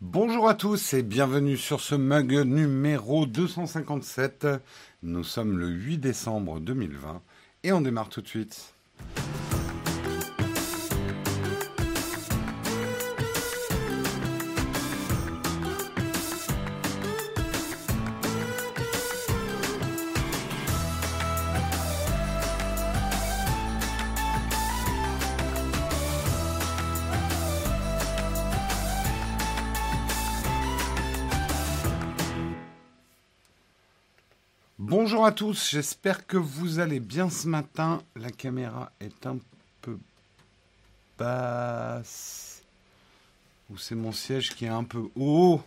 [0.00, 4.46] Bonjour à tous et bienvenue sur ce mug numéro 257.
[5.02, 7.20] Nous sommes le 8 décembre 2020
[7.64, 8.76] et on démarre tout de suite.
[35.18, 38.04] Bonjour à tous, j'espère que vous allez bien ce matin.
[38.14, 39.38] La caméra est un
[39.82, 39.98] peu
[41.18, 42.62] basse.
[43.68, 45.60] Ou c'est mon siège qui est un peu haut.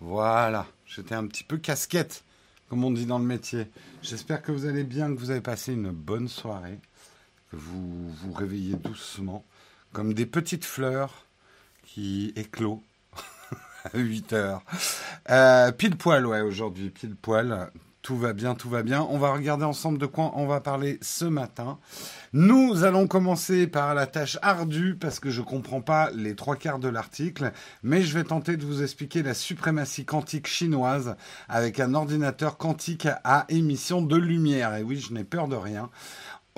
[0.00, 2.22] Voilà, j'étais un petit peu casquette,
[2.68, 3.66] comme on dit dans le métier.
[4.02, 6.78] J'espère que vous allez bien, que vous avez passé une bonne soirée,
[7.50, 9.44] que vous vous réveillez doucement,
[9.92, 11.26] comme des petites fleurs
[11.82, 12.78] qui éclosent
[13.84, 14.62] à 8 heures.
[15.28, 17.68] Euh, pile poil, ouais, aujourd'hui, pile poil.
[18.06, 19.04] Tout va bien, tout va bien.
[19.10, 21.80] On va regarder ensemble de quoi on va parler ce matin.
[22.32, 26.54] Nous allons commencer par la tâche ardue parce que je ne comprends pas les trois
[26.54, 27.50] quarts de l'article,
[27.82, 31.16] mais je vais tenter de vous expliquer la suprématie quantique chinoise
[31.48, 34.76] avec un ordinateur quantique à émission de lumière.
[34.76, 35.90] Et oui, je n'ai peur de rien.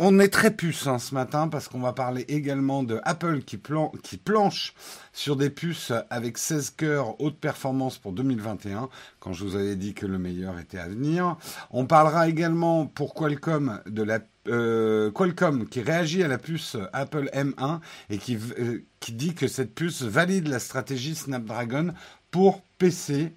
[0.01, 3.57] On est très puce hein, ce matin parce qu'on va parler également de Apple qui,
[3.57, 4.73] planche
[5.13, 9.95] sur des puces avec 16 cœurs haute performance pour 2021, quand je vous avais dit
[9.95, 11.37] que le meilleur était à venir.
[11.73, 17.29] On parlera également pour Qualcomm de la euh, Qualcomm qui réagit à la puce Apple
[17.35, 21.93] M1 et qui, euh, qui dit que cette puce valide la stratégie Snapdragon
[22.31, 23.33] pour PC.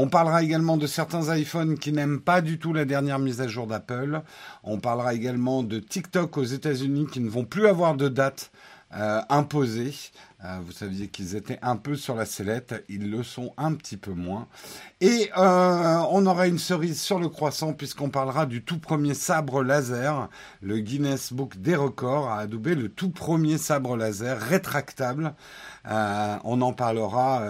[0.00, 3.48] On parlera également de certains iPhones qui n'aiment pas du tout la dernière mise à
[3.48, 4.22] jour d'Apple.
[4.62, 8.52] On parlera également de TikTok aux États-Unis qui ne vont plus avoir de date
[8.94, 9.92] euh, imposée.
[10.44, 13.96] Euh, vous saviez qu'ils étaient un peu sur la sellette, ils le sont un petit
[13.96, 14.46] peu moins.
[15.00, 19.64] Et euh, on aura une cerise sur le croissant puisqu'on parlera du tout premier sabre
[19.64, 20.28] laser.
[20.62, 25.34] Le Guinness Book des records a adoubé le tout premier sabre laser rétractable.
[25.84, 27.42] on en parlera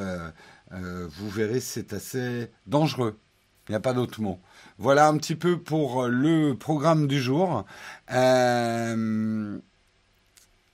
[0.72, 3.18] euh, vous verrez, c'est assez dangereux.
[3.68, 4.38] Il n'y a pas d'autre mot.
[4.78, 7.66] Voilà un petit peu pour le programme du jour.
[8.12, 9.58] Euh,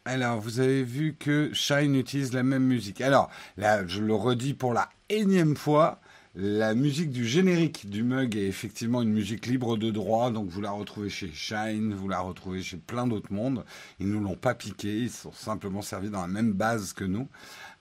[0.04, 3.00] alors, vous avez vu que Shine utilise la même musique.
[3.00, 6.00] Alors, là, je le redis pour la énième fois.
[6.36, 10.60] La musique du générique du mug est effectivement une musique libre de droit, donc vous
[10.60, 13.64] la retrouvez chez Shine, vous la retrouvez chez plein d'autres mondes.
[14.00, 17.04] Ils ne nous l'ont pas piqué, ils sont simplement servis dans la même base que
[17.04, 17.28] nous.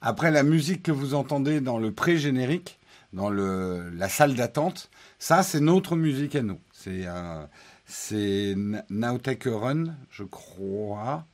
[0.06, 2.78] Après, la musique que vous entendez dans le pré-générique,
[3.14, 6.60] dans le, la salle d'attente, ça, c'est notre musique à nous.
[6.72, 11.24] C'est euh, Nowtech Run, je crois,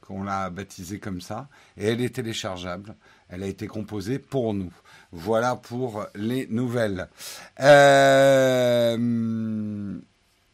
[0.00, 1.48] qu'on l'a baptisé comme ça.
[1.76, 2.96] Et elle est téléchargeable.
[3.28, 4.72] Elle a été composée pour nous.
[5.12, 7.08] Voilà pour les nouvelles.
[7.60, 8.96] Euh,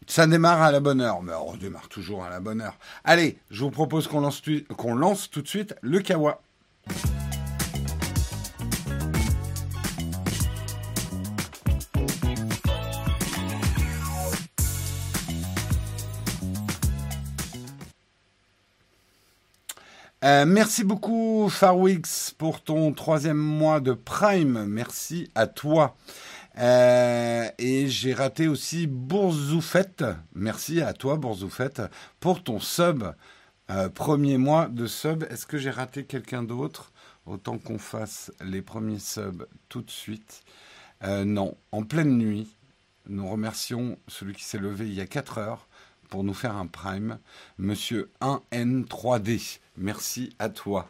[0.08, 2.76] ça démarre à la bonne heure, mais on démarre toujours à la bonne heure.
[3.04, 4.42] Allez, je vous propose qu'on lance,
[4.76, 6.42] qu'on lance tout de suite le Kawa.
[20.24, 24.66] Euh, merci beaucoup Farwix pour ton troisième mois de Prime.
[24.66, 25.96] Merci à toi.
[26.58, 30.04] Euh, et j'ai raté aussi Bourzoufette.
[30.36, 31.82] Merci à toi Bourzoufette
[32.20, 33.02] pour ton sub.
[33.70, 35.24] Euh, premier mois de sub.
[35.24, 36.92] Est-ce que j'ai raté quelqu'un d'autre?
[37.26, 40.44] Autant qu'on fasse les premiers subs tout de suite.
[41.04, 42.48] non, en pleine nuit.
[43.08, 45.66] Nous remercions celui qui s'est levé il y a 4 heures
[46.10, 47.18] pour nous faire un prime,
[47.58, 49.58] monsieur 1N3D.
[49.78, 50.88] Merci à toi.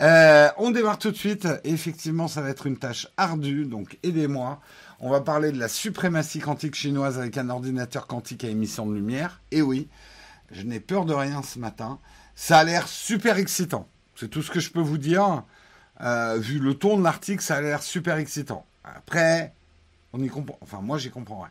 [0.00, 1.46] Euh, on démarre tout de suite.
[1.64, 4.60] Effectivement, ça va être une tâche ardue, donc aidez-moi.
[4.98, 8.94] On va parler de la suprématie quantique chinoise avec un ordinateur quantique à émission de
[8.94, 9.40] lumière.
[9.52, 9.88] Et oui,
[10.50, 12.00] je n'ai peur de rien ce matin.
[12.34, 13.88] Ça a l'air super excitant.
[14.16, 15.44] C'est tout ce que je peux vous dire.
[16.00, 18.66] Euh, vu le ton de l'article, ça a l'air super excitant.
[18.82, 19.54] Après,
[20.12, 20.58] on y comprend.
[20.62, 21.50] Enfin, moi, j'y comprends rien.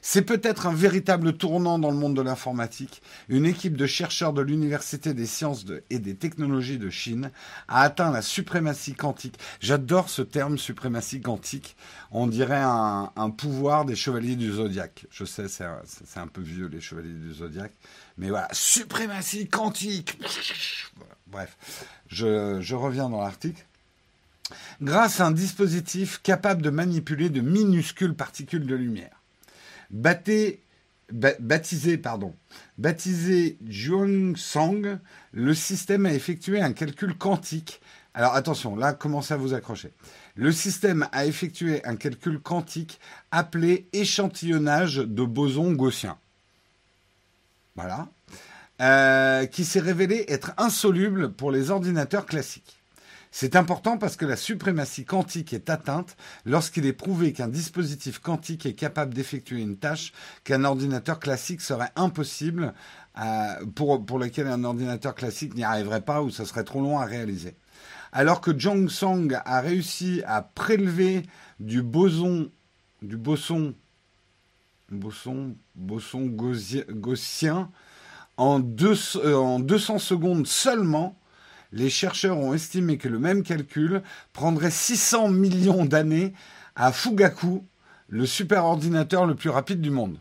[0.00, 3.02] C'est peut-être un véritable tournant dans le monde de l'informatique.
[3.28, 7.30] Une équipe de chercheurs de l'Université des sciences et des technologies de Chine
[7.68, 9.38] a atteint la suprématie quantique.
[9.60, 11.76] J'adore ce terme suprématie quantique.
[12.10, 15.06] On dirait un, pouvoir des chevaliers du zodiaque.
[15.10, 17.74] Je sais, c'est un, peu vieux les chevaliers du zodiaque.
[18.16, 20.18] Mais voilà, suprématie quantique.
[21.26, 21.58] Bref,
[22.08, 23.67] je reviens dans l'article.
[24.80, 29.18] Grâce à un dispositif capable de manipuler de minuscules particules de lumière
[31.10, 32.34] baptisé, pardon,
[34.36, 34.82] Sang,
[35.32, 37.80] le système a effectué un calcul quantique.
[38.14, 39.92] Alors attention, là, commencez à vous accrocher.
[40.34, 43.00] le système a effectué un calcul quantique
[43.30, 46.18] appelé échantillonnage de bosons gaussiens.
[47.76, 48.08] Voilà.
[48.80, 52.77] Euh, qui s'est révélé être insoluble pour les ordinateurs classiques.
[53.30, 56.16] C'est important parce que la suprématie quantique est atteinte
[56.46, 60.12] lorsqu'il est prouvé qu'un dispositif quantique est capable d'effectuer une tâche
[60.44, 62.72] qu'un ordinateur classique serait impossible,
[63.20, 66.98] euh, pour, pour lequel un ordinateur classique n'y arriverait pas ou ça serait trop long
[66.98, 67.54] à réaliser.
[68.12, 71.24] Alors que Zhong Song a réussi à prélever
[71.60, 72.50] du boson,
[73.02, 73.74] du boson,
[74.90, 77.70] boson, boson gaussien
[78.36, 81.18] en, deux, euh, en 200 secondes seulement,
[81.72, 86.32] les chercheurs ont estimé que le même calcul prendrait 600 millions d'années
[86.76, 87.64] à Fugaku,
[88.08, 90.18] le superordinateur le plus rapide du monde.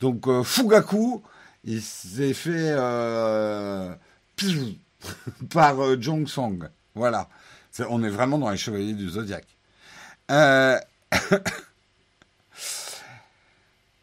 [0.00, 1.22] Donc euh, Fugaku,
[1.64, 3.94] il s'est fait euh,
[5.50, 6.68] par euh, Jong Song.
[6.94, 7.28] Voilà.
[7.90, 9.48] on est vraiment dans les chevaliers du zodiaque.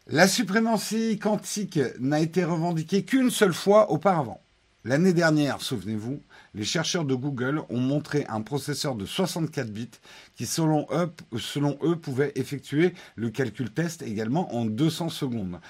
[0.08, 4.40] La suprématie quantique n'a été revendiquée qu'une seule fois auparavant.
[4.84, 6.20] L'année dernière, souvenez-vous,
[6.54, 9.90] les chercheurs de Google ont montré un processeur de 64 bits
[10.36, 15.60] qui, selon eux, pouvait effectuer le calcul test également en 200 secondes.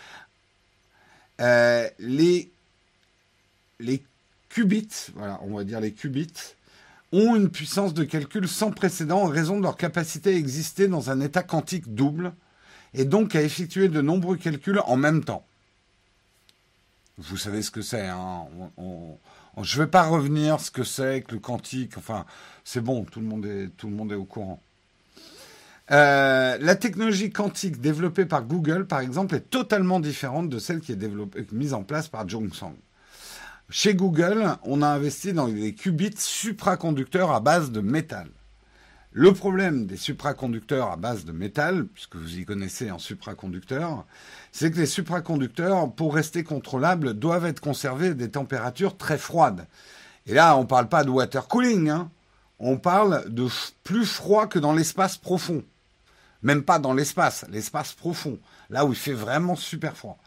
[1.40, 2.50] Euh, les,
[3.80, 4.02] les
[4.50, 6.54] qubits, voilà, on va dire les qubits,
[7.12, 11.10] ont une puissance de calcul sans précédent en raison de leur capacité à exister dans
[11.10, 12.32] un état quantique double
[12.92, 15.46] et donc à effectuer de nombreux calculs en même temps.
[17.16, 18.46] Vous savez ce que c'est, hein
[19.62, 21.96] je ne vais pas revenir ce que c'est que le quantique.
[21.96, 22.24] Enfin,
[22.64, 24.60] c'est bon, tout le monde est, au courant.
[25.90, 30.92] Euh, la technologie quantique développée par Google, par exemple, est totalement différente de celle qui
[30.92, 32.74] est mise en place par Jongsang.
[33.70, 38.28] Chez Google, on a investi dans des qubits supraconducteurs à base de métal.
[39.16, 44.04] Le problème des supraconducteurs à base de métal, puisque vous y connaissez en supraconducteur,
[44.50, 49.68] c'est que les supraconducteurs, pour rester contrôlables, doivent être conservés à des températures très froides.
[50.26, 52.10] Et là, on ne parle pas de water cooling, hein.
[52.58, 53.46] on parle de
[53.84, 55.62] plus froid que dans l'espace profond.
[56.42, 60.18] Même pas dans l'espace, l'espace profond, là où il fait vraiment super froid.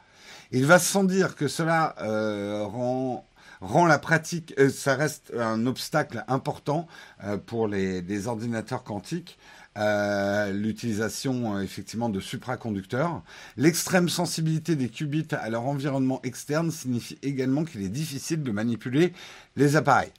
[0.51, 3.26] Il va sans dire que cela euh, rend
[3.61, 6.87] rend la pratique, euh, ça reste un obstacle important
[7.23, 9.37] euh, pour les, ordinateurs quantiques.
[9.77, 13.21] Euh, l'utilisation effectivement de supraconducteurs.
[13.57, 19.13] L'extrême sensibilité des qubits à leur environnement externe signifie également qu'il est difficile de manipuler
[19.55, 20.11] les appareils.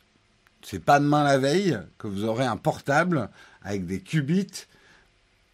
[0.63, 3.31] C'est pas demain la veille que vous aurez un portable
[3.63, 4.67] avec des qubits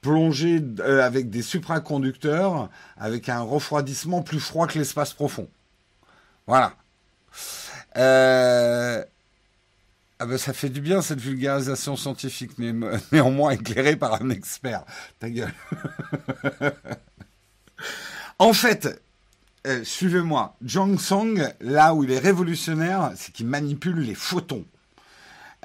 [0.03, 5.49] plongés avec des supraconducteurs avec un refroidissement plus froid que l'espace profond.
[6.47, 6.75] Voilà.
[7.97, 9.05] Euh,
[10.19, 12.73] ah ben ça fait du bien cette vulgarisation scientifique, mais
[13.13, 14.85] néanmoins éclairée par un expert.
[15.19, 15.53] Ta gueule.
[18.39, 19.03] en fait,
[19.67, 24.65] euh, suivez-moi, Jong Song, là où il est révolutionnaire, c'est qu'il manipule les photons.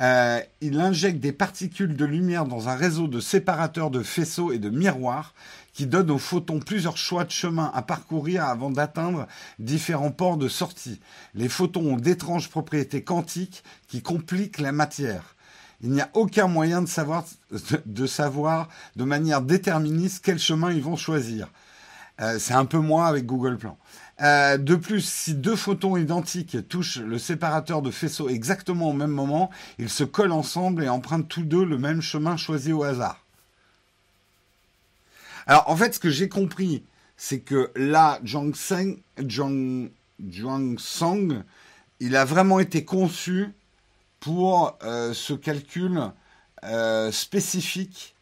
[0.01, 4.57] Euh, il injecte des particules de lumière dans un réseau de séparateurs de faisceaux et
[4.57, 5.33] de miroirs
[5.79, 9.27] qui donne aux photons plusieurs choix de chemin à parcourir avant d'atteindre
[9.59, 10.99] différents ports de sortie.
[11.35, 15.37] Les photons ont d'étranges propriétés quantiques qui compliquent la matière.
[15.79, 16.87] Il n'y a aucun moyen de
[18.07, 18.67] savoir,
[18.97, 21.47] de manière déterministe quel chemin ils vont choisir.
[22.19, 23.77] Euh, c'est un peu moins avec Google Plan.
[24.21, 29.11] Euh, de plus, si deux photons identiques touchent le séparateur de faisceaux exactement au même
[29.11, 33.23] moment, ils se collent ensemble et empruntent tous deux le même chemin choisi au hasard.
[35.49, 36.83] Alors, en fait, ce que j'ai compris,
[37.17, 38.53] c'est que là, Zhang,
[40.77, 41.43] Song,
[41.99, 43.47] il a vraiment été conçu
[44.19, 46.03] pour euh, ce calcul
[46.63, 48.13] euh, spécifique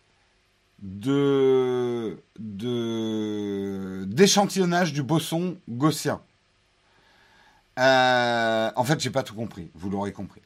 [0.80, 2.18] de
[4.08, 6.22] d'échantillonnage du boson gaussien.
[7.78, 9.70] Euh, en fait, j'ai pas tout compris.
[9.76, 10.42] Vous l'aurez compris.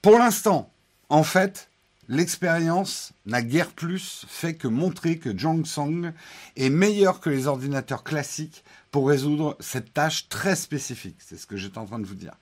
[0.00, 0.70] Pour l'instant,
[1.10, 1.68] en fait,
[2.08, 5.34] L'expérience n'a guère plus fait que montrer que
[5.64, 6.12] Song
[6.56, 11.16] est meilleur que les ordinateurs classiques pour résoudre cette tâche très spécifique.
[11.18, 12.34] C'est ce que j'étais en train de vous dire.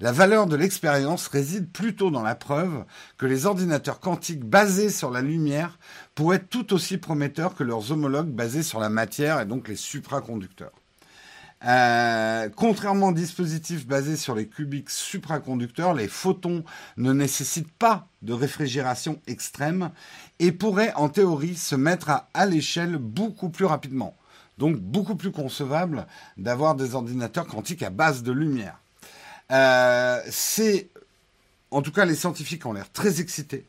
[0.00, 2.84] La valeur de l'expérience réside plutôt dans la preuve
[3.18, 5.78] que les ordinateurs quantiques basés sur la lumière
[6.14, 9.76] pourraient être tout aussi prometteurs que leurs homologues basés sur la matière et donc les
[9.76, 10.72] supraconducteurs.
[11.66, 16.64] Euh, contrairement aux dispositifs basés sur les cubiques supraconducteurs, les photons
[16.96, 19.90] ne nécessitent pas de réfrigération extrême
[20.38, 24.14] et pourraient en théorie se mettre à, l'échelle beaucoup plus rapidement.
[24.56, 26.06] Donc beaucoup plus concevable
[26.38, 28.78] d'avoir des ordinateurs quantiques à base de lumière.
[29.50, 30.88] Euh, c'est,
[31.70, 33.66] en tout cas, les scientifiques ont l'air très excités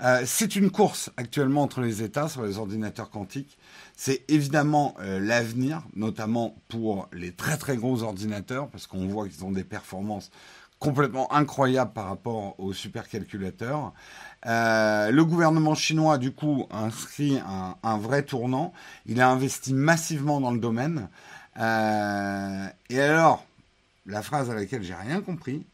[0.00, 3.58] Euh, c'est une course actuellement entre les États sur les ordinateurs quantiques.
[3.96, 9.44] C'est évidemment euh, l'avenir, notamment pour les très très gros ordinateurs, parce qu'on voit qu'ils
[9.44, 10.30] ont des performances
[10.78, 13.92] complètement incroyables par rapport aux supercalculateurs.
[14.46, 17.40] Euh, le gouvernement chinois, du coup, inscrit
[17.82, 18.72] un, vrai tournant.
[19.06, 21.08] Il a investi massivement dans le domaine.
[21.56, 23.44] Et alors,
[24.06, 25.66] la phrase à laquelle j'ai rien compris,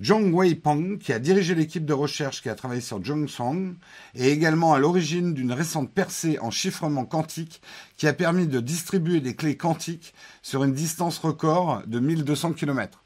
[0.00, 3.74] Zhong Weipeng, qui a dirigé l'équipe de recherche qui a travaillé sur Zhongsong,
[4.14, 7.60] est également à l'origine d'une récente percée en chiffrement quantique
[7.96, 13.02] qui a permis de distribuer des clés quantiques sur une distance record de 1200 km.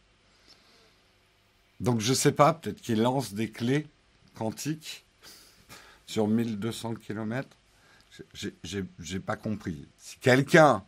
[1.81, 3.87] Donc je sais pas, peut-être qu'il lance des clés
[4.35, 5.05] quantiques
[6.07, 7.49] sur 1200 km.
[8.33, 9.87] J'ai pas compris.
[9.99, 10.83] Si quelqu'un,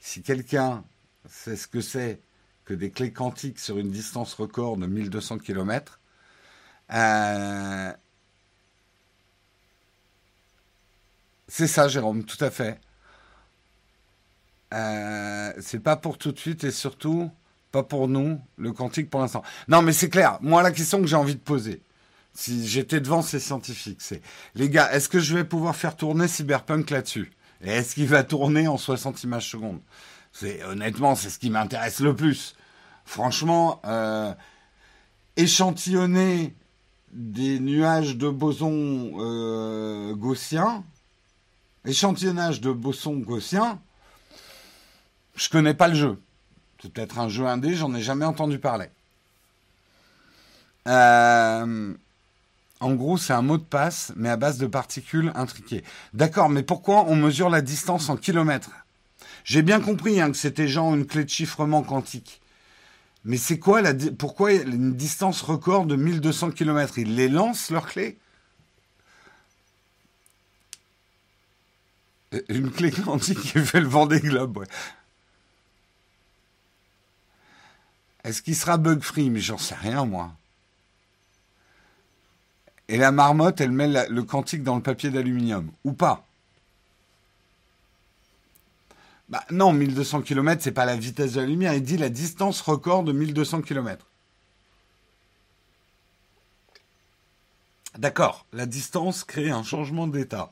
[0.00, 0.82] si quelqu'un
[1.28, 2.18] sait ce que c'est
[2.68, 5.98] que des clés quantiques sur une distance record de 1200 km.
[6.92, 7.92] Euh,
[11.48, 12.78] c'est ça, Jérôme, tout à fait.
[14.74, 17.30] Euh, c'est pas pour tout de suite et surtout
[17.72, 19.42] pas pour nous, le quantique pour l'instant.
[19.68, 20.36] Non, mais c'est clair.
[20.42, 21.80] Moi, la question que j'ai envie de poser,
[22.34, 24.20] si j'étais devant ces scientifiques, c'est
[24.54, 27.32] les gars, est-ce que je vais pouvoir faire tourner Cyberpunk là-dessus?
[27.62, 29.80] Et est-ce qu'il va tourner en 60 images secondes?
[30.40, 32.54] C'est honnêtement, c'est ce qui m'intéresse le plus.
[33.04, 34.32] Franchement, euh,
[35.36, 36.54] échantillonner
[37.10, 40.84] des nuages de bosons euh, gaussiens,
[41.84, 43.80] échantillonnage de bosons gaussiens,
[45.34, 46.22] je connais pas le jeu.
[46.80, 48.90] C'est peut-être un jeu indé, j'en ai jamais entendu parler.
[50.86, 51.94] Euh,
[52.78, 55.82] en gros, c'est un mot de passe, mais à base de particules intriquées.
[56.14, 58.70] D'accord, mais pourquoi on mesure la distance en kilomètres?
[59.48, 62.42] J'ai bien compris hein, que c'était genre une clé de chiffrement quantique.
[63.24, 67.86] Mais c'est quoi la pourquoi une distance record de 1200 km Ils les lancent leurs
[67.88, 68.18] clés?
[72.34, 74.66] Euh, Une clé quantique qui fait le vent des globes, ouais.
[78.22, 79.28] Est-ce qu'il sera bug free?
[79.28, 80.32] Mais j'en sais rien, moi.
[82.88, 85.70] Et la marmotte, elle met le quantique dans le papier d'aluminium.
[85.84, 86.27] Ou pas?
[89.28, 91.74] Bah, non, 1200 km, c'est pas la vitesse de la lumière.
[91.74, 94.06] Il dit la distance record de 1200 km.
[97.98, 100.50] D'accord, la distance crée un changement d'état.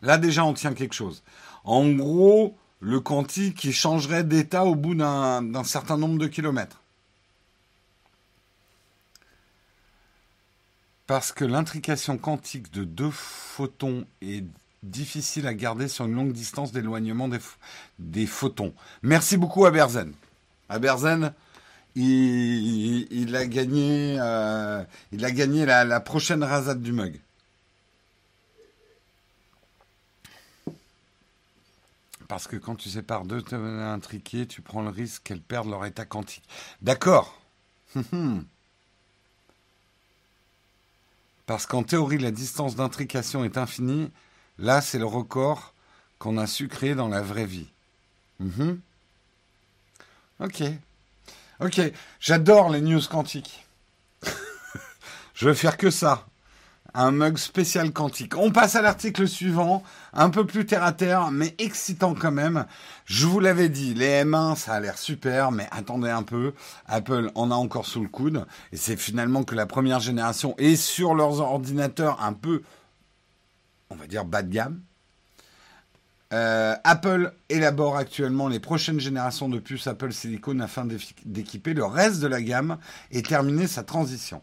[0.00, 1.22] Là déjà, on tient quelque chose.
[1.64, 6.80] En gros, le quantique changerait d'état au bout d'un certain nombre de kilomètres.
[11.06, 14.44] Parce que l'intrication quantique de deux photons est
[14.90, 17.28] difficile à garder sur une longue distance d'éloignement
[17.98, 18.74] des, photons.
[19.02, 20.12] Merci beaucoup à Berzen.
[20.68, 21.32] À Berzen,
[21.94, 27.20] il, a gagné, euh, la prochaine rasade du mug.
[32.28, 36.04] Parce que quand tu sépares deux intriqués, tu prends le risque qu'elles perdent leur état
[36.04, 36.42] quantique.
[36.82, 37.40] D'accord.
[41.46, 44.10] Parce qu'en théorie, la distance d'intrication est infinie
[44.58, 45.74] Là, c'est le record
[46.18, 47.68] qu'on a su créer dans la vraie vie.
[48.40, 48.80] Mhm.
[50.40, 50.62] Ok.
[51.60, 51.80] Ok.
[52.20, 53.66] J'adore les news quantiques.
[55.34, 56.26] Je vais faire que ça.
[56.94, 58.34] Un mug spécial quantique.
[58.38, 59.82] On passe à l'article suivant,
[60.14, 62.64] un peu plus terre à terre, mais excitant quand même.
[63.04, 66.54] Je vous l'avais dit, les M1, ça a l'air super, mais attendez un peu.
[66.86, 68.46] Apple en a encore sous le coude.
[68.72, 72.62] Et c'est finalement que la première génération est sur leurs ordinateurs un peu
[73.90, 74.80] on va dire bas de gamme.
[76.32, 80.86] Euh, Apple élabore actuellement les prochaines générations de puces Apple Silicon afin
[81.24, 82.78] d'équiper le reste de la gamme
[83.12, 84.42] et terminer sa transition.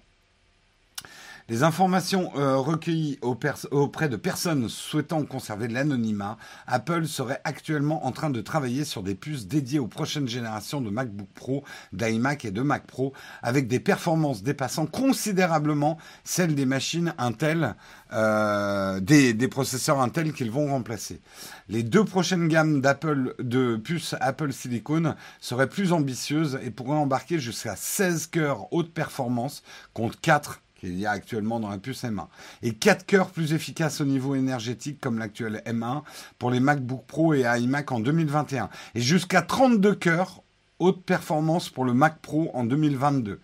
[1.50, 8.30] Les informations euh, recueillies auprès de personnes souhaitant conserver l'anonymat, Apple serait actuellement en train
[8.30, 12.62] de travailler sur des puces dédiées aux prochaines générations de MacBook Pro, d'iMac et de
[12.62, 17.76] Mac Pro, avec des performances dépassant considérablement celles des machines Intel,
[18.14, 21.20] euh, des, des, processeurs Intel qu'ils vont remplacer.
[21.68, 27.38] Les deux prochaines gammes d'Apple de puces Apple Silicon seraient plus ambitieuses et pourraient embarquer
[27.40, 29.62] jusqu'à 16 cœurs haute performance
[29.94, 32.28] contre 4 qu'il y a actuellement dans la puce M1.
[32.62, 36.02] Et 4 cœurs plus efficaces au niveau énergétique comme l'actuel M1
[36.38, 38.70] pour les MacBook Pro et iMac en 2021.
[38.96, 40.44] Et jusqu'à 32 cœurs
[40.80, 43.40] haute performance pour le Mac Pro en 2022.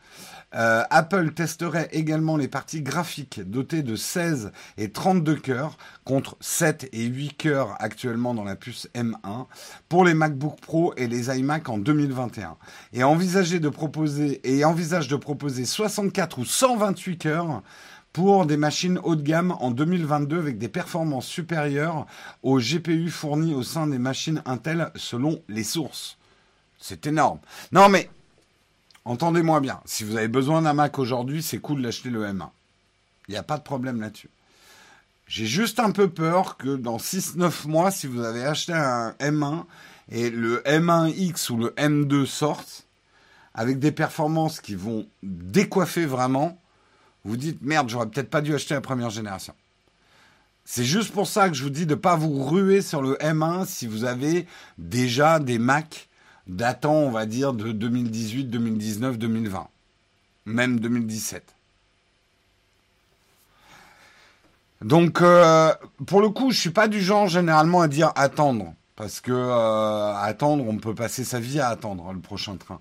[0.55, 6.89] Euh, Apple testerait également les parties graphiques dotées de 16 et 32 cœurs contre 7
[6.91, 9.45] et 8 cœurs actuellement dans la puce M1
[9.89, 12.57] pour les MacBook Pro et les iMac en 2021
[12.93, 17.61] et envisager de proposer et envisage de proposer 64 ou 128 cœurs
[18.11, 22.07] pour des machines haut de gamme en 2022 avec des performances supérieures
[22.41, 26.17] aux GPU fournis au sein des machines Intel selon les sources.
[26.79, 27.39] C'est énorme.
[27.71, 28.09] Non mais,
[29.09, 32.49] entendez-moi bien, si vous avez besoin d'un Mac aujourd'hui, c'est cool d'acheter le M1.
[33.27, 34.29] Il n'y a pas de problème là-dessus.
[35.27, 39.65] J'ai juste un peu peur que dans 6-9 mois, si vous avez acheté un M1
[40.11, 42.85] et le M1X ou le M2 sortent,
[43.55, 46.59] avec des performances qui vont décoiffer vraiment,
[47.25, 49.53] vous dites merde, j'aurais peut-être pas dû acheter la première génération.
[50.65, 53.15] C'est juste pour ça que je vous dis de ne pas vous ruer sur le
[53.15, 54.45] M1 si vous avez
[54.77, 56.08] déjà des Mac
[56.49, 59.67] datant, on va dire, de 2018, 2019, 2020,
[60.45, 61.55] même 2017.
[64.81, 65.73] Donc, euh,
[66.07, 70.15] pour le coup, je suis pas du genre généralement à dire attendre, parce que euh,
[70.15, 72.79] attendre, on peut passer sa vie à attendre le prochain train.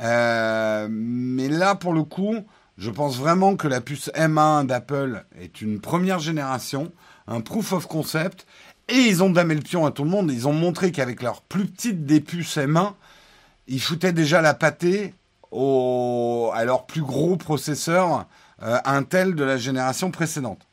[0.00, 2.34] Euh, mais là, pour le coup,
[2.78, 6.90] je pense vraiment que la puce M1 d'Apple est une première génération,
[7.28, 8.46] un proof of concept,
[8.88, 10.30] et ils ont damé le pion à tout le monde.
[10.32, 12.92] Ils ont montré qu'avec leur plus petite des puces M1,
[13.66, 15.14] ils foutaient déjà la pâtée
[15.50, 18.26] au, à leur plus gros processeur
[18.60, 20.66] Intel de la génération précédente.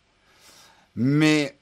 [0.96, 1.58] Mais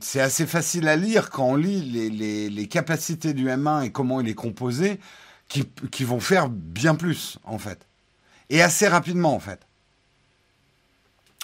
[0.00, 2.10] c'est assez facile à lire quand on lit
[2.50, 5.00] les, capacités du M1 et comment il est composé,
[5.48, 7.86] qui, qui, vont faire bien plus, en fait.
[8.50, 9.60] Et assez rapidement, en fait.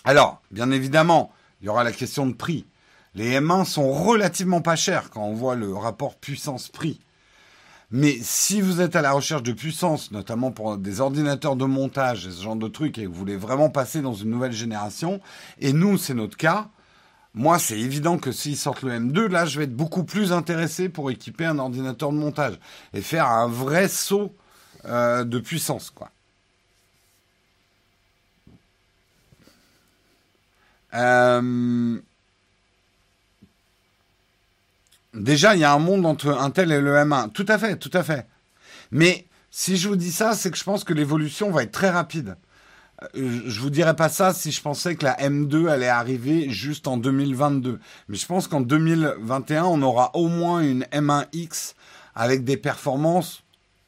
[0.04, 2.66] Alors, bien évidemment, il y aura la question de prix.
[3.14, 7.00] Les M1 sont relativement pas chers quand on voit le rapport puissance-prix.
[7.90, 12.26] Mais si vous êtes à la recherche de puissance, notamment pour des ordinateurs de montage
[12.26, 15.20] et ce genre de trucs, et que vous voulez vraiment passer dans une nouvelle génération,
[15.60, 16.68] et nous, c'est notre cas,
[17.34, 20.88] moi, c'est évident que s'ils sortent le M2, là, je vais être beaucoup plus intéressé
[20.88, 22.58] pour équiper un ordinateur de montage
[22.94, 24.34] et faire un vrai saut
[24.86, 26.10] euh, de puissance, quoi.
[30.94, 32.00] Euh,
[35.16, 37.32] Déjà, il y a un monde entre Intel et le M1.
[37.32, 38.26] Tout à fait, tout à fait.
[38.90, 41.88] Mais si je vous dis ça, c'est que je pense que l'évolution va être très
[41.88, 42.36] rapide.
[43.16, 46.86] Euh, je vous dirais pas ça si je pensais que la M2 allait arriver juste
[46.86, 47.80] en 2022.
[48.08, 51.74] Mais je pense qu'en 2021, on aura au moins une M1X
[52.14, 53.42] avec des performances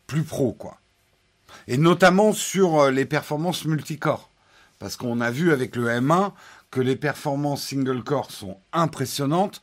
[0.06, 0.78] plus pro, quoi.
[1.66, 4.30] Et notamment sur euh, les performances multicore.
[4.78, 6.32] Parce qu'on a vu avec le M1
[6.70, 9.60] que les performances single core sont impressionnantes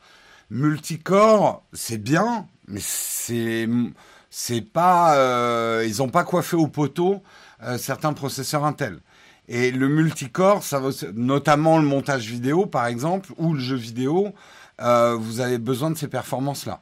[0.50, 7.22] multicore, c'est bien, mais c'est pas, euh, ils ont pas coiffé au poteau
[7.62, 9.00] euh, certains processeurs Intel.
[9.48, 14.34] Et le multicore, ça va, notamment le montage vidéo par exemple ou le jeu vidéo,
[14.80, 16.80] euh, vous avez besoin de ces performances là.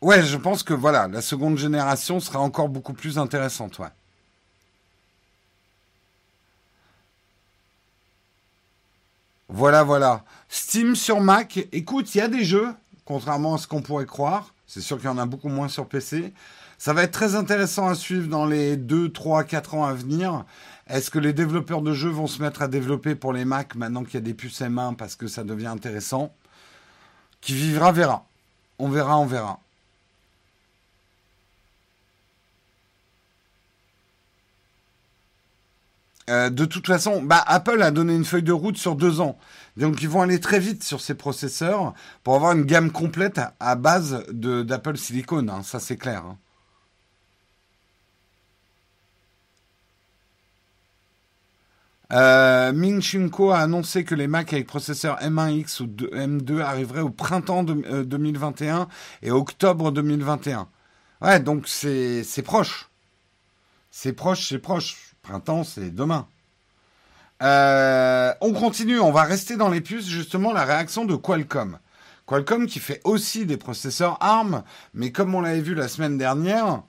[0.00, 3.80] Ouais, je pense que voilà, la seconde génération sera encore beaucoup plus intéressante.
[9.48, 10.24] Voilà, voilà.
[10.48, 12.68] Steam sur Mac, écoute, il y a des jeux,
[13.04, 14.52] contrairement à ce qu'on pourrait croire.
[14.66, 16.34] C'est sûr qu'il y en a beaucoup moins sur PC.
[16.76, 20.44] Ça va être très intéressant à suivre dans les 2, 3, 4 ans à venir.
[20.86, 24.04] Est-ce que les développeurs de jeux vont se mettre à développer pour les Mac maintenant
[24.04, 26.32] qu'il y a des puces M1 parce que ça devient intéressant?
[27.40, 28.26] Qui vivra verra.
[28.78, 29.60] On verra, on verra.
[36.28, 39.38] Euh, de toute façon, bah, Apple a donné une feuille de route sur deux ans.
[39.76, 43.74] Donc ils vont aller très vite sur ces processeurs pour avoir une gamme complète à,
[43.76, 45.46] base d'Apple Silicon.
[45.48, 45.62] Hein.
[45.62, 46.24] ça c'est clair.
[46.26, 46.36] Hein.
[52.10, 58.02] Euh, a annoncé que les Mac avec processeur M1X ou M2 arriveraient au printemps de,
[58.02, 58.84] 2021 euh,
[59.22, 60.68] et octobre 2021.
[61.20, 62.88] Ouais, donc c'est proche.
[63.90, 66.26] C'est proche, c'est proche printemps, c'est demain.
[67.42, 71.78] Euh, on continue, on va rester dans les puces, justement, la réaction de Qualcomm.
[72.26, 74.62] Qualcomm qui fait aussi des processeurs ARM,
[74.94, 76.82] mais comme on l'avait vu la semaine dernière,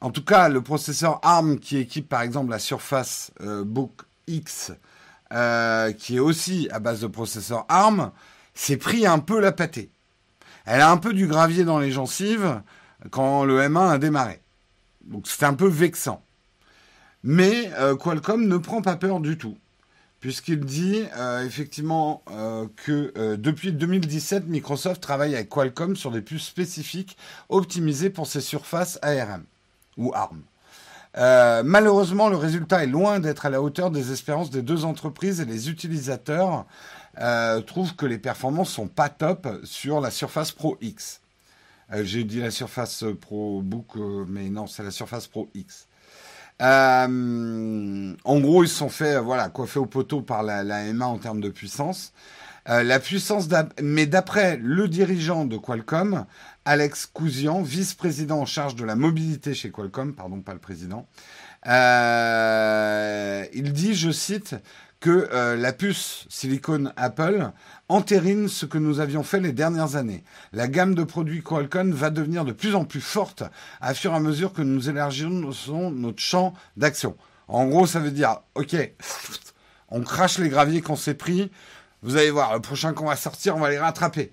[0.00, 4.72] en tout cas, le processeur ARM qui équipe par exemple la Surface euh, Book X,
[5.32, 8.12] euh, qui est aussi à base de processeur ARM,
[8.54, 9.90] s'est pris un peu la pâtée.
[10.64, 12.62] Elle a un peu du gravier dans les gencives
[13.10, 14.40] quand le M1 a démarré.
[15.04, 16.22] Donc c'est un peu vexant.
[17.24, 19.56] Mais euh, Qualcomm ne prend pas peur du tout,
[20.18, 26.46] puisqu'il dit euh, effectivement euh, que depuis 2017, Microsoft travaille avec Qualcomm sur des puces
[26.46, 27.16] spécifiques
[27.48, 29.44] optimisées pour ses surfaces ARM
[29.96, 30.42] ou ARM.
[31.64, 35.44] malheureusement, le résultat est loin d'être à la hauteur des espérances des deux entreprises et
[35.44, 36.66] les utilisateurs
[37.66, 41.20] trouvent que les performances sont pas top sur la Surface Pro X.
[41.94, 45.86] J'ai dit la Surface Pro Book, mais non, c'est la Surface Pro X.
[46.62, 51.18] Euh, en gros, ils sont fait voilà coiffés au poteau par la, la M1 en
[51.18, 52.12] termes de puissance.
[52.68, 53.48] Euh, la puissance,
[53.82, 56.26] mais d'après le dirigeant de Qualcomm,
[56.64, 61.08] Alex Kouzian, vice-président en charge de la mobilité chez Qualcomm, pardon, pas le président,
[61.66, 64.54] euh, il dit, je cite,
[65.02, 67.50] que euh, la puce silicone Apple
[67.88, 70.22] entérine ce que nous avions fait les dernières années.
[70.52, 73.42] La gamme de produits Qualcomm va devenir de plus en plus forte
[73.80, 77.16] à fur et à mesure que nous élargissons notre champ d'action.
[77.48, 78.76] En gros, ça veut dire, ok,
[79.90, 81.50] on crache les graviers qu'on s'est pris,
[82.02, 84.32] vous allez voir, le prochain qu'on va sortir, on va les rattraper.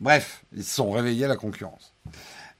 [0.00, 1.94] Bref, ils se sont réveillés à la concurrence.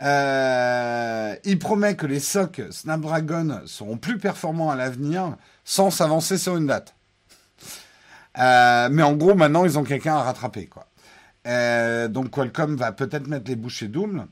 [0.02, 6.56] Euh, il promet que les SOC Snapdragon seront plus performants à l'avenir sans s'avancer sur
[6.56, 6.94] une date.
[8.38, 10.66] Euh, mais en gros, maintenant, ils ont quelqu'un à rattraper.
[10.66, 10.86] Quoi.
[11.46, 14.26] Euh, donc Qualcomm va peut-être mettre les bouchées doubles.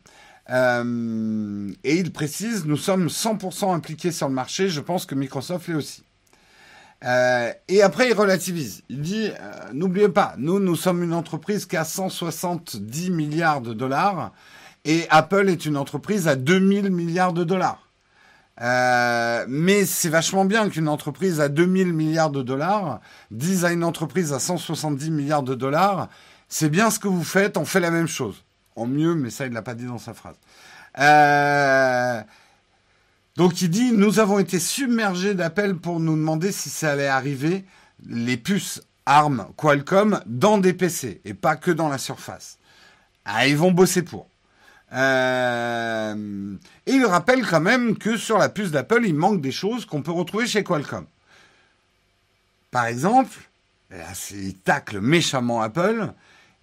[0.48, 5.74] et il précise, nous sommes 100% impliqués sur le marché, je pense que Microsoft l'est
[5.74, 6.04] aussi.
[7.04, 8.82] Euh, et après, il relativise.
[8.88, 13.74] Il dit, euh, n'oubliez pas, nous, nous sommes une entreprise qui a 170 milliards de
[13.74, 14.32] dollars
[14.84, 17.85] et Apple est une entreprise à 2000 milliards de dollars.
[18.62, 23.84] Euh, mais c'est vachement bien qu'une entreprise à 2000 milliards de dollars dise à une
[23.84, 26.08] entreprise à 170 milliards de dollars,
[26.48, 28.44] c'est bien ce que vous faites, on fait la même chose.
[28.76, 30.36] En mieux, mais ça, il ne l'a pas dit dans sa phrase.
[30.98, 32.22] Euh,
[33.36, 37.64] donc il dit, nous avons été submergés d'appels pour nous demander si ça allait arriver,
[38.06, 42.58] les puces ARM Qualcomm, dans des PC, et pas que dans la surface.
[43.24, 44.28] Ah, ils vont bosser pour.
[44.92, 46.54] Euh,
[46.86, 50.02] et il rappelle quand même que sur la puce d'Apple, il manque des choses qu'on
[50.02, 51.06] peut retrouver chez Qualcomm.
[52.70, 53.36] Par exemple,
[54.32, 56.12] il tacle méchamment Apple,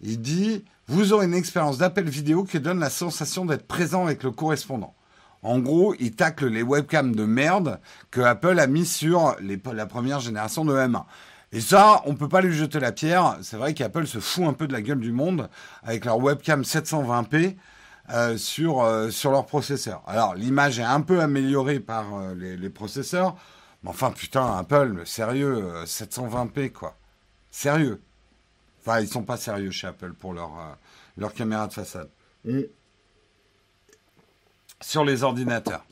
[0.02, 4.24] il dit, vous aurez une expérience d'appel vidéo qui donne la sensation d'être présent avec
[4.24, 4.94] le correspondant.
[5.42, 7.80] En gros, il tacle les webcams de merde
[8.12, 11.04] que Apple a mis sur la première génération de M1.
[11.52, 13.38] Et ça, on peut pas lui jeter la pierre.
[13.42, 15.50] C'est vrai qu'Apple se fout un peu de la gueule du monde
[15.84, 17.56] avec leur webcam 720p
[18.10, 20.04] euh, sur, euh, sur leur processeur.
[20.08, 23.38] Alors, l'image est un peu améliorée par euh, les, processeurs.
[23.82, 26.98] Mais enfin, putain, Apple, sérieux, 720p, quoi.
[27.50, 28.02] Sérieux.
[28.82, 30.52] Enfin, ils sont pas sérieux chez Apple pour leur,
[31.34, 32.10] caméra de façade
[34.82, 35.86] sur les ordinateurs.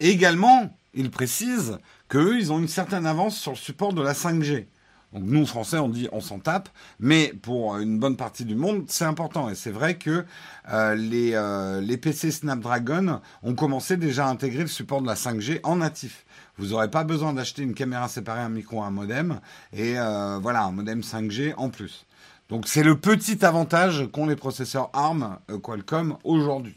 [0.00, 4.66] Également, il précise qu'eux, ils ont une certaine avance sur le support de la 5G.
[5.14, 6.68] Donc nous, Français, on dit on s'en tape,
[7.00, 9.48] mais pour une bonne partie du monde, c'est important.
[9.48, 10.26] Et c'est vrai que
[10.70, 15.14] euh, les, euh, les PC Snapdragon ont commencé déjà à intégrer le support de la
[15.14, 16.26] 5G en natif.
[16.58, 19.40] Vous n'aurez pas besoin d'acheter une caméra séparée, un micro, un modem,
[19.72, 19.94] et
[20.40, 22.06] voilà, un modem 5G en plus.
[22.48, 26.76] Donc c'est le petit avantage qu'ont les processeurs ARM euh, Qualcomm aujourd'hui.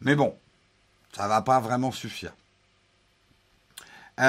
[0.00, 0.36] Mais bon,
[1.12, 2.34] ça va pas vraiment suffire.
[4.20, 4.24] Euh,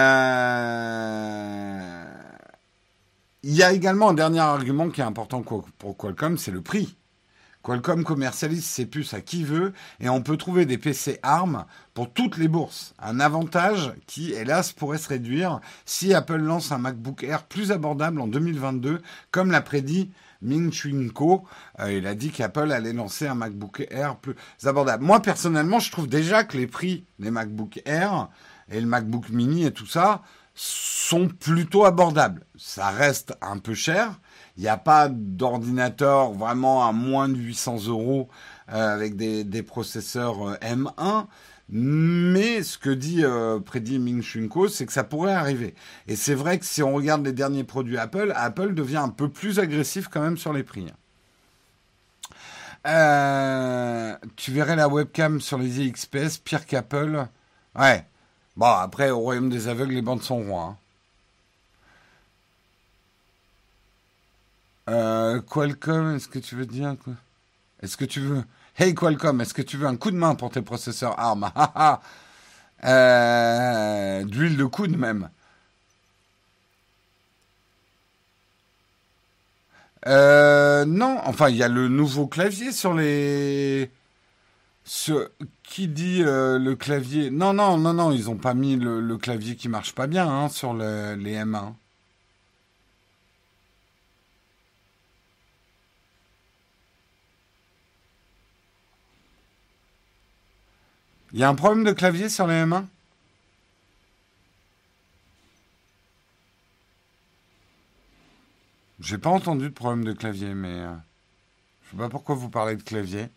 [3.44, 6.98] il y a également un dernier argument qui est important pour Qualcomm, c'est le prix.
[7.68, 12.14] Qualcomm commercialise ses puces à qui veut et on peut trouver des PC ARM pour
[12.14, 12.94] toutes les bourses.
[12.98, 18.22] Un avantage qui, hélas, pourrait se réduire si Apple lance un MacBook Air plus abordable
[18.22, 21.44] en 2022, comme l'a prédit Ming Chun Ko.
[21.80, 25.04] Euh, il a dit qu'Apple allait lancer un MacBook Air plus abordable.
[25.04, 28.30] Moi, personnellement, je trouve déjà que les prix des MacBook Air
[28.72, 30.22] et le MacBook Mini et tout ça
[30.58, 32.44] sont plutôt abordables.
[32.58, 34.20] Ça reste un peu cher.
[34.58, 38.28] Il n'y a pas d'ordinateur vraiment à moins de 800 euros
[38.74, 41.28] euh, avec des, des processeurs euh, M1.
[41.70, 45.76] Mais ce que dit euh, prédit Ming Shunko, c'est que ça pourrait arriver.
[46.08, 49.30] Et c'est vrai que si on regarde les derniers produits Apple, Apple devient un peu
[49.30, 50.88] plus agressif quand même sur les prix.
[52.88, 57.28] Euh, tu verrais la webcam sur les XPS pire qu'Apple?
[57.78, 58.06] Ouais.
[58.58, 60.64] Bon, après, au royaume des aveugles, les bandes sont rois.
[60.64, 60.78] Hein.
[64.90, 67.14] Euh, Qualcomm, est-ce que tu veux dire quoi?
[67.84, 68.44] Est-ce que tu veux?
[68.78, 71.52] Hey Qualcomm, est-ce que tu veux un coup de main pour tes processeurs ARM
[72.84, 75.30] euh, D'huile de coude même.
[80.08, 83.92] Euh, non, enfin, il y a le nouveau clavier sur les.
[85.68, 87.30] Qui dit euh, le clavier?
[87.30, 90.50] Non, non, non, non, ils n'ont pas mis le, clavier qui marche pas bien hein,
[90.50, 91.74] sur les M1.
[101.34, 102.86] Il y a un problème de clavier sur les M1
[109.00, 110.94] J'ai pas entendu de problème de clavier, mais euh,
[111.84, 113.30] je sais pas pourquoi vous parlez de clavier.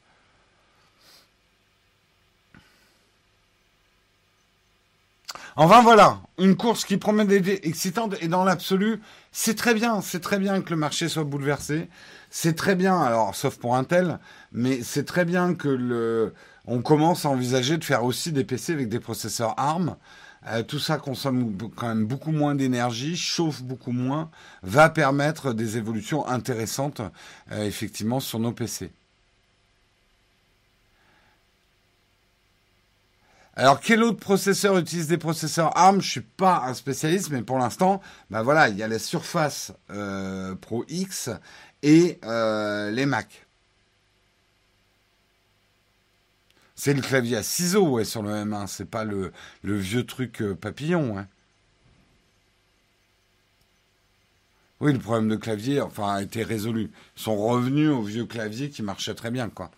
[5.56, 9.00] Enfin voilà, une course qui promet d'être excitante et dans l'absolu,
[9.32, 11.88] c'est très bien, c'est très bien que le marché soit bouleversé.
[12.30, 14.20] C'est très bien, alors sauf pour Intel,
[14.52, 16.34] mais c'est très bien que le,
[16.66, 19.96] on commence à envisager de faire aussi des PC avec des processeurs ARM.
[20.46, 24.30] Euh, tout ça consomme quand même beaucoup moins d'énergie, chauffe beaucoup moins,
[24.62, 27.02] va permettre des évolutions intéressantes
[27.52, 28.92] euh, effectivement sur nos PC.
[33.60, 37.58] Alors, quel autre processeur utilise des processeurs ARM Je suis pas un spécialiste, mais pour
[37.58, 41.28] l'instant, ben voilà, il y a la Surface euh, Pro X
[41.82, 43.46] et les Mac.
[46.74, 49.30] C'est le clavier à ciseaux sur le M1, c'est pas le,
[49.62, 51.18] vieux truc euh, papillon.
[51.18, 51.26] Hein.
[54.80, 56.90] Oui, le problème de clavier, enfin, a été résolu.
[57.18, 59.70] Ils sont revenus au vieux clavier qui marchait très bien, quoi.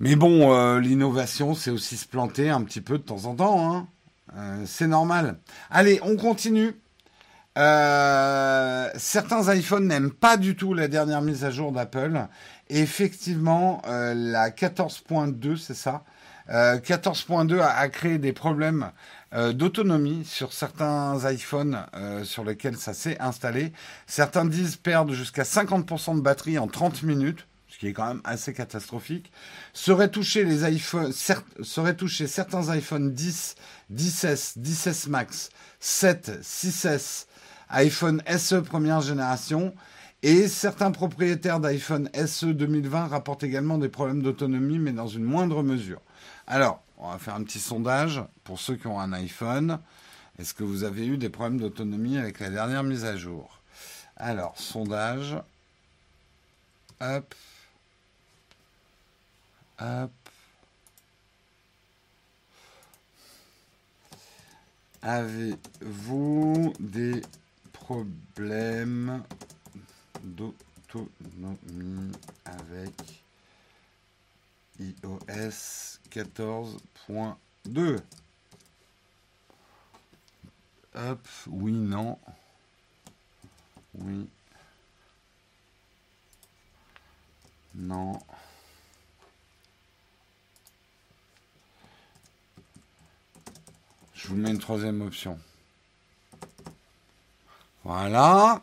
[0.00, 3.74] Mais bon, euh, l'innovation, c'est aussi se planter un petit peu de temps en temps.
[3.74, 3.88] Hein.
[4.36, 5.38] Euh, c'est normal.
[5.70, 6.76] Allez, on continue.
[7.56, 12.28] certains iPhones n'aiment pas du tout la dernière mise à jour d'Apple
[12.70, 16.04] effectivement, euh, la 14.2, c'est ça
[16.50, 18.90] 14.2 euh, a, créé des problèmes
[19.34, 21.84] euh, d'autonomie sur certains iPhones
[22.24, 23.74] sur lesquels ça s'est installé.
[24.06, 27.46] Certains disent perdre jusqu'à 50% de batterie en 30 minutes,
[27.78, 29.30] qui est quand même assez catastrophique.
[29.72, 31.94] Seraient touchés les iPhones, seraient
[32.26, 33.54] certains iPhones 10,
[33.92, 37.26] 10S, 10S Max, 7, 6S,
[37.70, 39.74] iPhone SE première génération
[40.22, 45.62] et certains propriétaires d'iPhone SE 2020 rapportent également des problèmes d'autonomie, mais dans une moindre
[45.62, 46.00] mesure.
[46.48, 49.78] Alors, on va faire un petit sondage pour ceux qui ont un iPhone.
[50.40, 53.60] Est-ce que vous avez eu des problèmes d'autonomie avec la dernière mise à jour?
[54.16, 55.36] Alors, sondage.
[57.00, 57.34] Hop.
[59.80, 60.10] Hop.
[65.02, 67.22] Avez-vous des
[67.72, 69.22] problèmes
[70.24, 72.12] d'autonomie
[72.44, 73.22] avec
[74.80, 78.00] iOS 14.2.
[80.94, 82.18] Hop, oui, non.
[83.94, 84.28] Oui.
[87.76, 88.20] Non.
[94.18, 95.38] Je vous mets une troisième option.
[97.84, 98.60] Voilà.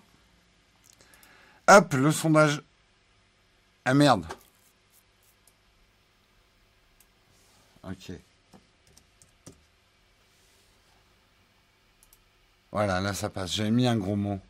[1.67, 2.61] Hop, le sondage.
[3.85, 4.25] Ah merde.
[7.83, 8.11] Ok.
[12.73, 13.53] Voilà, là ça passe.
[13.53, 14.41] J'ai mis un gros mot.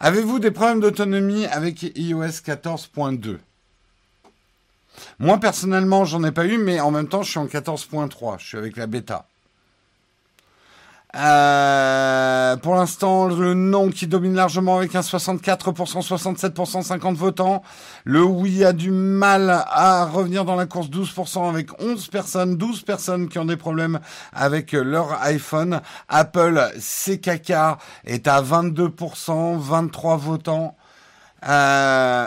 [0.00, 3.38] Avez-vous des problèmes d'autonomie avec iOS 14.2
[5.18, 8.38] Moi personnellement, j'en ai pas eu, mais en même temps, je suis en 14.3.
[8.38, 9.28] Je suis avec la bêta.
[11.14, 17.62] Euh, pour l'instant, le non qui domine largement avec un 64%, 67%, 50 votants.
[18.04, 22.82] Le oui a du mal à revenir dans la course 12% avec 11 personnes, 12
[22.82, 24.00] personnes qui ont des problèmes
[24.32, 25.82] avec leur iPhone.
[26.08, 27.52] Apple, CKK
[28.04, 30.76] est à 22%, 23 votants.
[31.46, 32.26] Euh...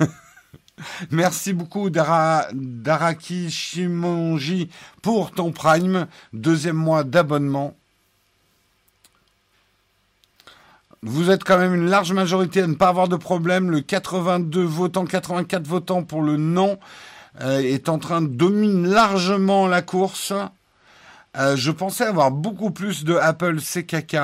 [1.10, 4.68] Merci beaucoup Dara, Daraki Shimonji
[5.02, 7.74] pour ton Prime, deuxième mois d'abonnement.
[11.08, 13.70] Vous êtes quand même une large majorité à ne pas avoir de problème.
[13.70, 16.80] Le 82 votants, 84 votants pour le non
[17.42, 20.32] euh, est en train de dominer largement la course.
[21.36, 24.16] Euh, je pensais avoir beaucoup plus de Apple CKK.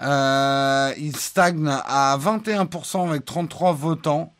[0.00, 4.32] Euh, il stagne à 21% avec 33 votants.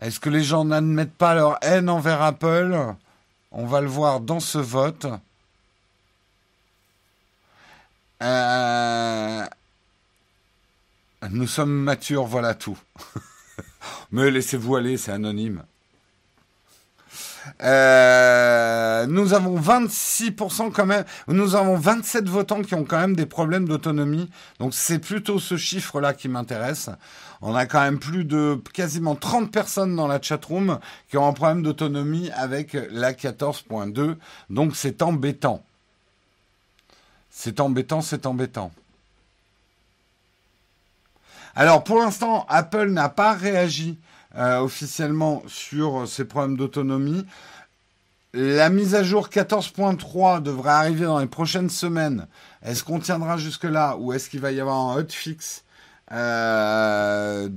[0.00, 2.94] Est-ce que les gens n'admettent pas leur haine envers Apple?
[3.50, 5.08] On va le voir dans ce vote.
[8.22, 9.44] Euh,
[11.28, 12.78] nous sommes matures, voilà tout.
[14.12, 15.62] Mais laissez-vous aller, c'est anonyme.
[17.62, 23.26] Euh, nous avons 26% quand même, nous avons 27 votants qui ont quand même des
[23.26, 24.30] problèmes d'autonomie.
[24.58, 26.90] Donc c'est plutôt ce chiffre-là qui m'intéresse.
[27.42, 30.78] On a quand même plus de quasiment 30 personnes dans la chatroom
[31.08, 34.16] qui ont un problème d'autonomie avec la 14.2.
[34.50, 35.62] Donc c'est embêtant.
[37.30, 38.72] C'est embêtant, c'est embêtant.
[41.54, 43.98] Alors pour l'instant, Apple n'a pas réagi
[44.36, 47.26] euh, officiellement sur ces problèmes d'autonomie.
[48.32, 52.28] La mise à jour 14.3 devrait arriver dans les prochaines semaines.
[52.62, 55.64] Est-ce qu'on tiendra jusque-là ou est-ce qu'il va y avoir un hotfix
[56.12, 57.48] euh,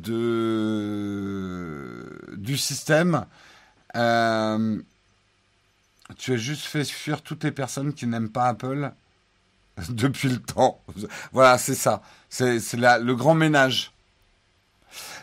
[2.36, 3.26] du système
[3.96, 4.82] euh,
[6.18, 8.92] Tu as juste fait fuir toutes les personnes qui n'aiment pas Apple.
[9.90, 10.80] depuis le temps.
[11.32, 12.02] Voilà, c'est ça.
[12.30, 13.94] C'est le grand ménage.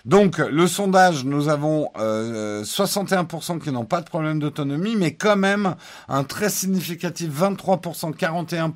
[0.07, 5.37] Donc, le sondage, nous avons euh, 61% qui n'ont pas de problème d'autonomie, mais quand
[5.37, 5.77] même
[6.09, 8.75] un très significatif 23%, 41,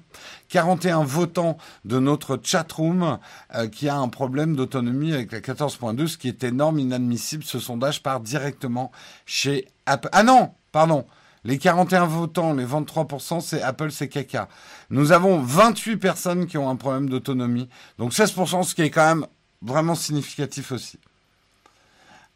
[0.48, 1.56] 41 votants
[1.87, 3.18] de notre chatroom
[3.54, 7.44] euh, qui a un problème d'autonomie avec la 14.2, ce qui est énorme, inadmissible.
[7.44, 8.92] Ce sondage part directement
[9.24, 10.10] chez Apple.
[10.12, 11.06] Ah non, pardon.
[11.44, 14.48] Les 41 votants, les 23%, c'est Apple, c'est caca.
[14.88, 17.68] Nous avons 28 personnes qui ont un problème d'autonomie.
[17.98, 19.26] Donc 16%, ce qui est quand même
[19.61, 20.98] vraiment significatif aussi.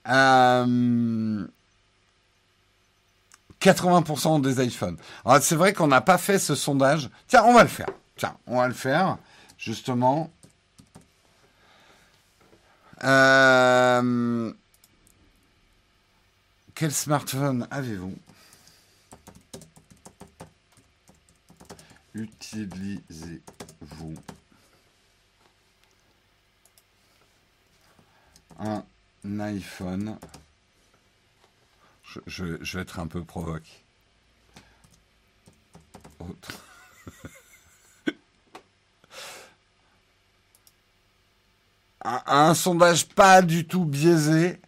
[0.06, 0.10] 80%
[3.66, 4.96] euh, des iPhones.
[5.40, 7.08] c'est vrai qu'on n'a pas fait ce sondage.
[7.26, 7.88] Tiens, on va le faire.
[8.16, 9.16] Tiens, on va le faire,
[9.56, 10.30] justement.
[13.04, 14.52] Euh,
[16.74, 18.14] quel smartphone avez-vous?
[22.18, 24.14] Utilisez-vous
[28.58, 28.82] un
[29.38, 30.18] iPhone?
[32.26, 33.84] Je, vais être un peu provoque.
[42.02, 44.60] un, sondage pas du tout biaisé.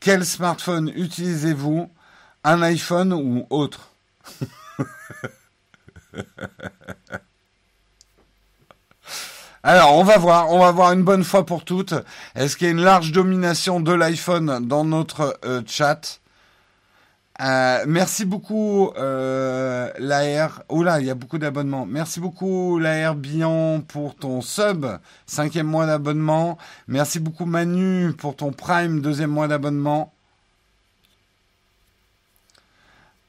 [0.00, 1.90] Quel smartphone utilisez-vous?
[2.44, 3.90] Un iPhone ou autre?
[9.62, 11.92] Alors, on va voir, on va voir une bonne fois pour toutes.
[12.34, 16.20] Est-ce qu'il y a une large domination de l'iPhone dans notre euh, chat?
[17.42, 20.62] Euh, Merci beaucoup, euh, l'AR.
[20.70, 21.86] Oula, il y a beaucoup d'abonnements.
[21.86, 24.86] Merci beaucoup, l'AR Bian, pour ton sub,
[25.26, 26.56] cinquième mois d'abonnement.
[26.88, 30.12] Merci beaucoup, Manu, pour ton Prime, deuxième mois d'abonnement.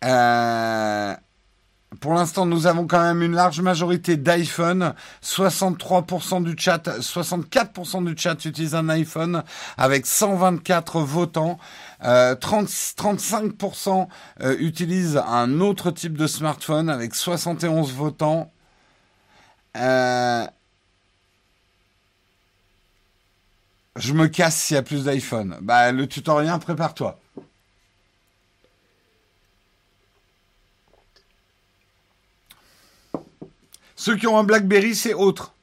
[0.03, 0.07] Euh,
[2.01, 4.95] pour l'instant, nous avons quand même une large majorité d'iPhone.
[5.23, 9.43] 63% du chat, 64% du chat utilise un iPhone
[9.77, 11.59] avec 124 votants.
[12.01, 14.07] 30, 35%
[14.57, 18.51] utilisent un autre type de smartphone avec 71 votants.
[19.77, 20.47] Euh,
[23.95, 25.57] je me casse s'il y a plus d'iPhone.
[25.61, 27.19] Bah, le tutoriel, prépare-toi.
[34.01, 35.53] Ceux qui ont un BlackBerry, c'est autre.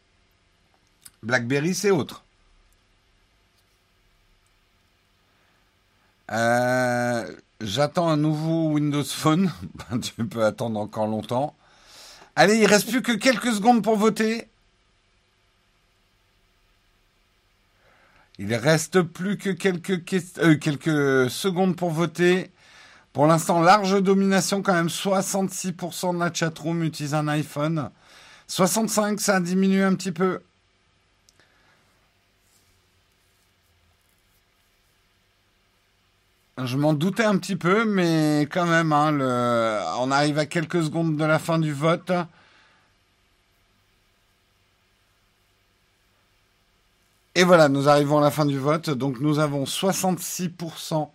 [1.25, 2.23] BlackBerry, c'est autre.
[6.31, 9.51] Euh, j'attends un nouveau Windows Phone.
[10.03, 11.57] tu peux attendre encore longtemps.
[12.37, 14.47] Allez, il reste plus que quelques secondes pour voter.
[18.39, 22.53] Il reste plus que quelques, euh, quelques secondes pour voter.
[23.13, 24.87] Pour l'instant, large domination quand même.
[24.87, 27.91] 66% de la chatroom utilise un iPhone.
[28.49, 30.41] 65, ça a diminué un petit peu.
[36.65, 39.17] Je m'en doutais un petit peu, mais quand même, hein,
[40.01, 42.11] on arrive à quelques secondes de la fin du vote.
[47.37, 48.91] Et voilà, nous arrivons à la fin du vote.
[48.91, 51.09] Donc nous avons 66%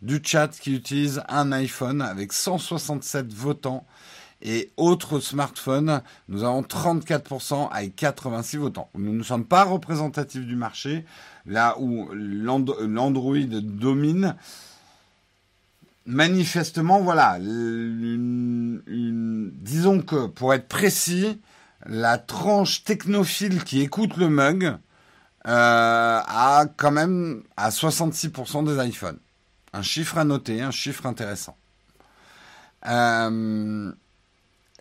[0.00, 3.84] du chat qui utilise un iPhone avec 167 votants.
[4.42, 8.90] Et autres smartphones, nous avons 34% avec 86 votants.
[8.94, 11.06] Nous ne sommes pas représentatifs du marché,
[11.46, 14.36] là où l'Android domine.
[16.04, 17.38] Manifestement, voilà,
[19.66, 21.40] disons que pour être précis,
[21.86, 24.78] la tranche technophile qui écoute le mug euh,
[25.46, 29.18] a quand même à 66% des iPhones.
[29.72, 31.56] Un chiffre à noter, un chiffre intéressant.
[32.86, 33.92] Euh,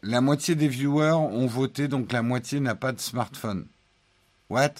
[0.06, 3.66] la moitié des viewers ont voté, donc la moitié n'a pas de smartphone.
[4.50, 4.74] What?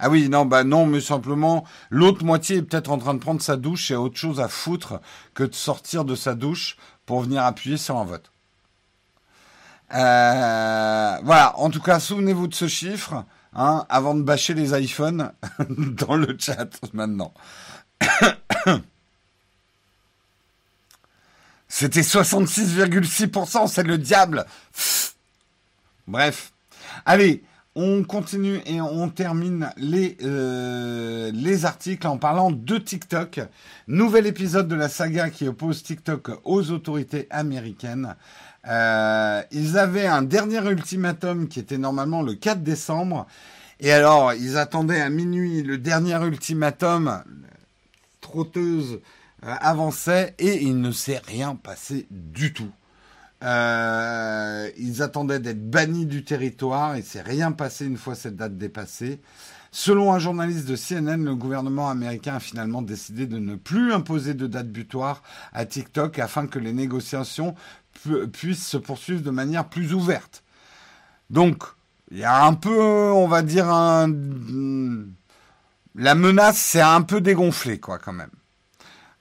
[0.00, 3.40] Ah oui, non, bah non, mais simplement, l'autre moitié est peut-être en train de prendre
[3.40, 5.00] sa douche et a autre chose à foutre
[5.34, 8.32] que de sortir de sa douche pour venir appuyer sur un vote.
[9.94, 15.32] Euh, voilà, en tout cas, souvenez-vous de ce chiffre, hein, avant de bâcher les iPhones
[15.68, 17.32] dans le chat maintenant.
[21.82, 24.46] C'était 66,6%, c'est le diable.
[26.06, 26.52] Bref.
[27.04, 27.42] Allez,
[27.74, 33.40] on continue et on termine les, euh, les articles en parlant de TikTok.
[33.88, 38.14] Nouvel épisode de la saga qui oppose TikTok aux autorités américaines.
[38.68, 43.26] Euh, ils avaient un dernier ultimatum qui était normalement le 4 décembre.
[43.80, 47.24] Et alors, ils attendaient à minuit le dernier ultimatum.
[48.20, 49.00] Trotteuse
[49.42, 52.70] avançait et il ne s'est rien passé du tout.
[53.42, 58.56] Euh, ils attendaient d'être bannis du territoire et c'est rien passé une fois cette date
[58.56, 59.20] dépassée.
[59.72, 64.34] Selon un journaliste de CNN, le gouvernement américain a finalement décidé de ne plus imposer
[64.34, 65.22] de date butoir
[65.52, 67.54] à TikTok afin que les négociations
[68.32, 70.44] puissent se poursuivre de manière plus ouverte.
[71.30, 71.64] Donc,
[72.10, 73.66] il y a un peu, on va dire,
[75.94, 78.28] la menace s'est un peu dégonflée, quoi, quand même.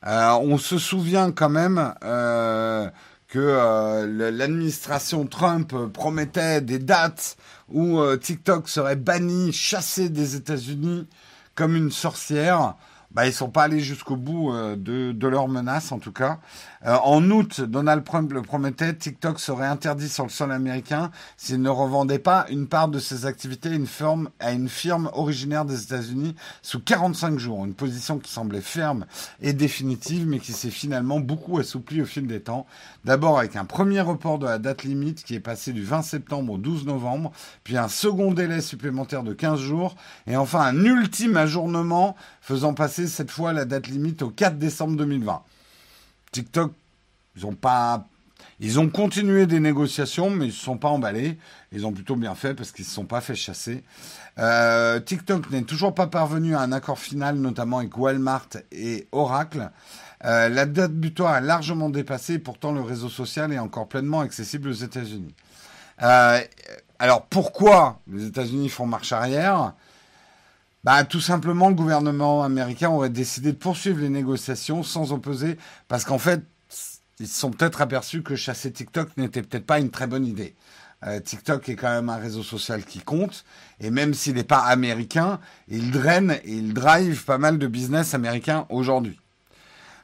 [0.07, 2.89] Euh, on se souvient quand même euh,
[3.27, 7.37] que euh, l'administration Trump promettait des dates
[7.69, 11.07] où TikTok serait banni, chassé des États-Unis
[11.55, 12.75] comme une sorcière
[13.13, 16.39] bah, ils sont pas allés jusqu'au bout euh, de, de leurs menaces, en tout cas.
[16.87, 21.61] Euh, en août, Donald Trump le promettait, TikTok serait interdit sur le sol américain s'il
[21.61, 25.65] ne revendait pas une part de ses activités à une firme, à une firme originaire
[25.65, 27.65] des États-Unis sous 45 jours.
[27.65, 29.05] Une position qui semblait ferme
[29.41, 32.65] et définitive, mais qui s'est finalement beaucoup assouplie au fil des temps.
[33.05, 36.53] D'abord avec un premier report de la date limite qui est passé du 20 septembre
[36.53, 37.31] au 12 novembre,
[37.63, 43.05] puis un second délai supplémentaire de 15 jours, et enfin un ultime ajournement faisant passer
[43.05, 45.43] cette fois la date limite au 4 décembre 2020.
[46.31, 46.73] TikTok,
[47.35, 48.05] ils ont pas,
[48.59, 51.37] ils ont continué des négociations, mais ils ne se sont pas emballés.
[51.71, 53.83] Ils ont plutôt bien fait parce qu'ils ne se sont pas fait chasser.
[54.39, 59.71] Euh, TikTok n'est toujours pas parvenu à un accord final, notamment avec Walmart et Oracle.
[60.23, 64.69] Euh, la date butoir est largement dépassée, pourtant le réseau social est encore pleinement accessible
[64.69, 65.33] aux États-Unis.
[66.03, 66.39] Euh,
[66.99, 69.73] alors pourquoi les États-Unis font marche arrière?
[70.83, 75.57] Bah, tout simplement, le gouvernement américain aurait décidé de poursuivre les négociations sans opposer,
[75.87, 76.41] parce qu'en fait,
[77.19, 80.55] ils se sont peut-être aperçus que chasser TikTok n'était peut-être pas une très bonne idée.
[81.03, 83.45] Euh, TikTok est quand même un réseau social qui compte,
[83.79, 88.13] et même s'il n'est pas américain, il draine et il drive pas mal de business
[88.13, 89.19] américains aujourd'hui.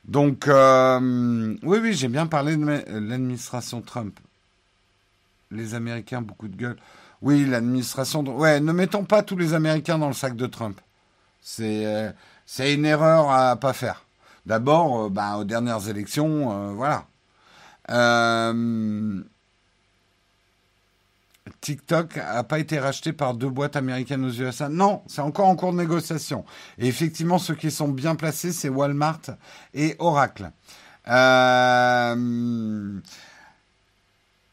[0.05, 4.19] Donc, euh, oui, oui, j'ai bien parlé de l'administration Trump.
[5.51, 6.77] Les Américains, beaucoup de gueule.
[7.21, 8.23] Oui, l'administration.
[8.37, 10.79] Ouais, ne mettons pas tous les Américains dans le sac de Trump.
[11.41, 12.11] C'est euh,
[12.59, 14.05] une erreur à pas faire.
[14.45, 17.05] D'abord, euh, ben, aux dernières élections, euh, voilà.
[21.61, 24.67] TikTok n'a pas été racheté par deux boîtes américaines aux USA.
[24.69, 26.43] Non, c'est encore en cours de négociation.
[26.77, 29.21] Et effectivement, ceux qui sont bien placés, c'est Walmart
[29.73, 30.51] et Oracle.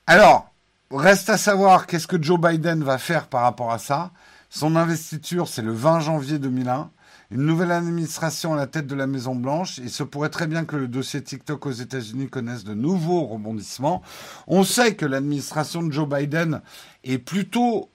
[0.06, 0.53] Alors,
[0.90, 4.12] Reste à savoir qu'est-ce que Joe Biden va faire par rapport à ça.
[4.50, 6.90] Son investiture, c'est le 20 janvier 2001.
[7.30, 9.78] Une nouvelle administration à la tête de la Maison Blanche.
[9.78, 14.02] Il se pourrait très bien que le dossier TikTok aux États-Unis connaisse de nouveaux rebondissements.
[14.46, 16.60] On sait que l'administration de Joe Biden
[17.02, 17.90] est plutôt,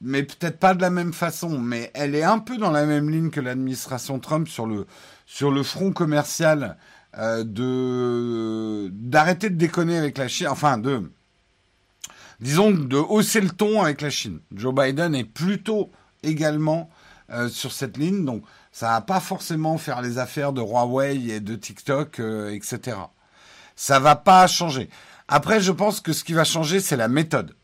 [0.00, 3.08] mais peut-être pas de la même façon, mais elle est un peu dans la même
[3.08, 4.86] ligne que l'administration Trump sur le
[5.24, 6.76] sur le front commercial
[7.16, 11.10] euh, de d'arrêter de déconner avec la Chine, enfin de
[12.44, 14.38] disons, de hausser le ton avec la Chine.
[14.54, 15.90] Joe Biden est plutôt
[16.22, 16.90] également
[17.30, 21.40] euh, sur cette ligne, donc ça va pas forcément faire les affaires de Huawei et
[21.40, 22.98] de TikTok, euh, etc.
[23.76, 24.90] Ça va pas changer.
[25.26, 27.56] Après, je pense que ce qui va changer, c'est la méthode.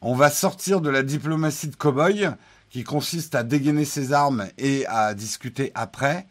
[0.00, 2.32] On va sortir de la diplomatie de cow-boy,
[2.68, 6.26] qui consiste à dégainer ses armes et à discuter après.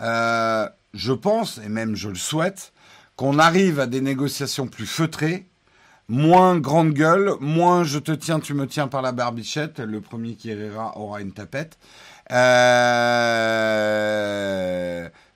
[0.00, 2.72] Euh, je pense, et même je le souhaite,
[3.14, 5.46] qu'on arrive à des négociations plus feutrées,
[6.12, 9.78] moins grande gueule, moins je te tiens, tu me tiens par la barbichette.
[9.80, 11.78] Le premier qui rira aura une tapette.
[12.30, 12.38] Euh,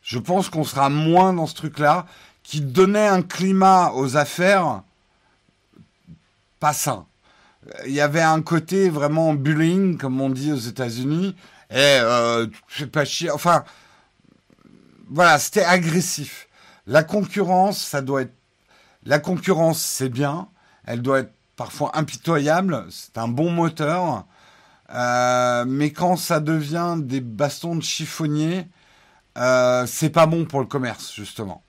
[0.02, 2.04] je pense qu'on sera moins dans ce truc-là,
[2.42, 4.82] qui donnait un climat aux affaires
[6.60, 7.06] pas sain.
[7.86, 11.34] Il y avait un côté vraiment bullying, comme on dit aux États-Unis.
[11.70, 13.30] Et euh, tu fais pas chier.
[13.30, 13.64] Enfin,
[15.08, 16.48] voilà, c'était agressif.
[16.86, 18.34] La concurrence, ça doit être.
[19.04, 20.48] La concurrence, c'est bien
[20.86, 22.86] elle doit être parfois impitoyable.
[22.90, 24.24] C'est un bon moteur.
[24.94, 28.68] Euh, mais quand ça devient des bastons de chiffonnier,
[29.36, 31.62] euh, c'est pas bon pour le commerce, justement.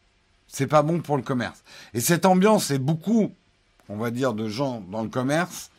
[0.47, 1.63] C'est pas bon pour le commerce.
[1.93, 3.34] Et cette ambiance est beaucoup,
[3.89, 5.72] on va dire, de gens dans le commerce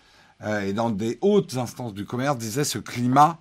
[0.43, 3.39] euh, et dans des hautes instances du commerce disaient ce climat,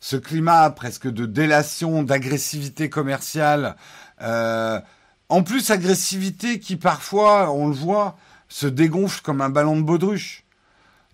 [0.00, 3.76] ce climat presque de délation, d'agressivité commerciale.
[4.20, 8.16] en plus, agressivité qui parfois, on le voit,
[8.52, 10.44] se dégonfle comme un ballon de baudruche.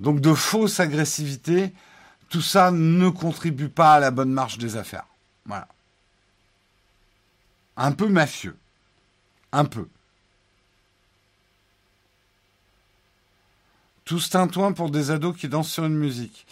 [0.01, 1.73] Donc de fausse agressivité,
[2.29, 5.07] tout ça ne contribue pas à la bonne marche des affaires.
[5.47, 5.69] Voilà.
[7.77, 8.57] Un peu mafieux.
[9.53, 9.89] Un peu.
[14.05, 16.45] Tout tintouin pour des ados qui dansent sur une musique.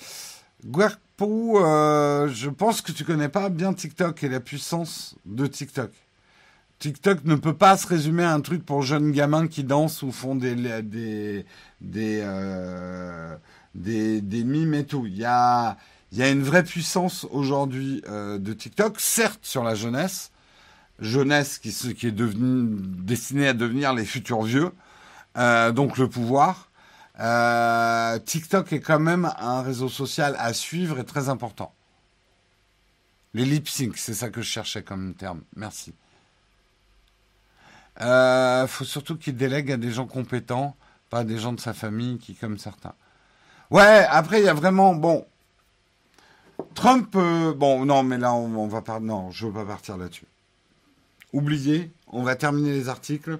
[0.64, 5.90] Guerpou, euh, je pense que tu connais pas bien TikTok et la puissance de TikTok.
[6.78, 10.12] TikTok ne peut pas se résumer à un truc pour jeunes gamins qui dansent ou
[10.12, 11.44] font des des
[12.22, 13.36] euh,
[13.74, 15.06] des, des mimes et tout.
[15.06, 15.78] Il y a
[16.12, 20.30] y a une vraie puissance aujourd'hui euh, de TikTok, certes sur la jeunesse,
[21.00, 24.70] jeunesse qui, qui est devenue destinée à devenir les futurs vieux,
[25.38, 26.70] euh, donc le pouvoir.
[28.26, 31.72] TikTok est quand même un réseau social à suivre et très important.
[33.32, 35.40] Les lip sync, c'est ça que je cherchais comme terme.
[35.56, 35.94] Merci.
[37.98, 40.76] Il euh, faut surtout qu'il délègue à des gens compétents,
[41.08, 42.94] pas à des gens de sa famille qui, comme certains.
[43.70, 44.94] Ouais, après, il y a vraiment.
[44.94, 45.26] Bon.
[46.74, 47.14] Trump.
[47.16, 49.00] Euh, bon, non, mais là, on, va pas.
[49.00, 50.26] Non, je veux pas partir là-dessus.
[51.32, 53.38] Oubliez, on va terminer les articles.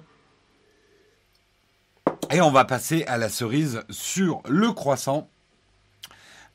[2.29, 5.29] Et on va passer à la cerise sur le croissant.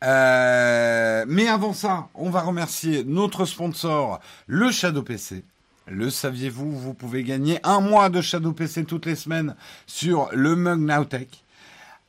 [0.02, 5.44] Euh, mais avant ça, on va remercier notre sponsor, le Shadow PC.
[5.92, 9.54] Le saviez-vous, vous pouvez gagner un mois de Shadow PC toutes les semaines
[9.86, 11.44] sur le Mug Nowtech.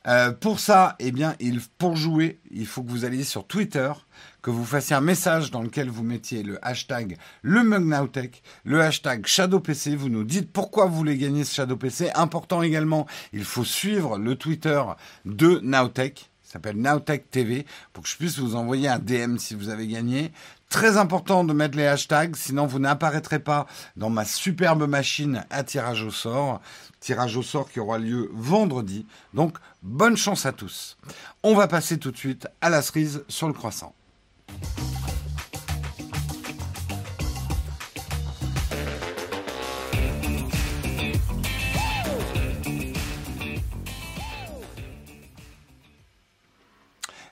[0.06, 3.92] Euh, pour ça, eh bien, il, pour jouer, il faut que vous alliez sur Twitter,
[4.40, 9.26] que vous fassiez un message dans lequel vous mettiez le hashtag le Nowtech, le hashtag
[9.26, 9.96] ShadowPC.
[9.96, 12.10] Vous nous dites pourquoi vous voulez gagner ce ShadowPC.
[12.14, 14.82] Important également, il faut suivre le Twitter
[15.26, 19.70] de Nowtech s'appelle Nowtech TV, pour que je puisse vous envoyer un DM si vous
[19.70, 20.30] avez gagné.
[20.74, 25.62] Très important de mettre les hashtags, sinon vous n'apparaîtrez pas dans ma superbe machine à
[25.62, 26.60] tirage au sort.
[26.98, 29.06] Tirage au sort qui aura lieu vendredi.
[29.34, 30.96] Donc, bonne chance à tous.
[31.44, 33.94] On va passer tout de suite à la cerise sur le croissant.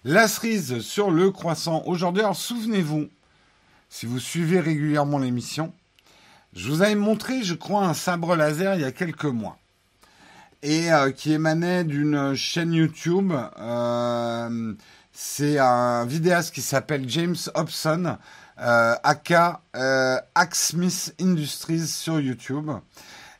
[0.04, 2.22] La cerise sur le croissant aujourd'hui.
[2.22, 3.08] Alors souvenez-vous,
[3.92, 5.70] si vous suivez régulièrement l'émission,
[6.56, 9.58] je vous avais montré, je crois, un sabre laser il y a quelques mois.
[10.62, 13.34] Et euh, qui émanait d'une chaîne YouTube.
[13.58, 14.72] Euh,
[15.12, 18.16] c'est un vidéaste qui s'appelle James Hobson,
[18.62, 22.70] euh, aka euh, Axsmith Industries sur YouTube.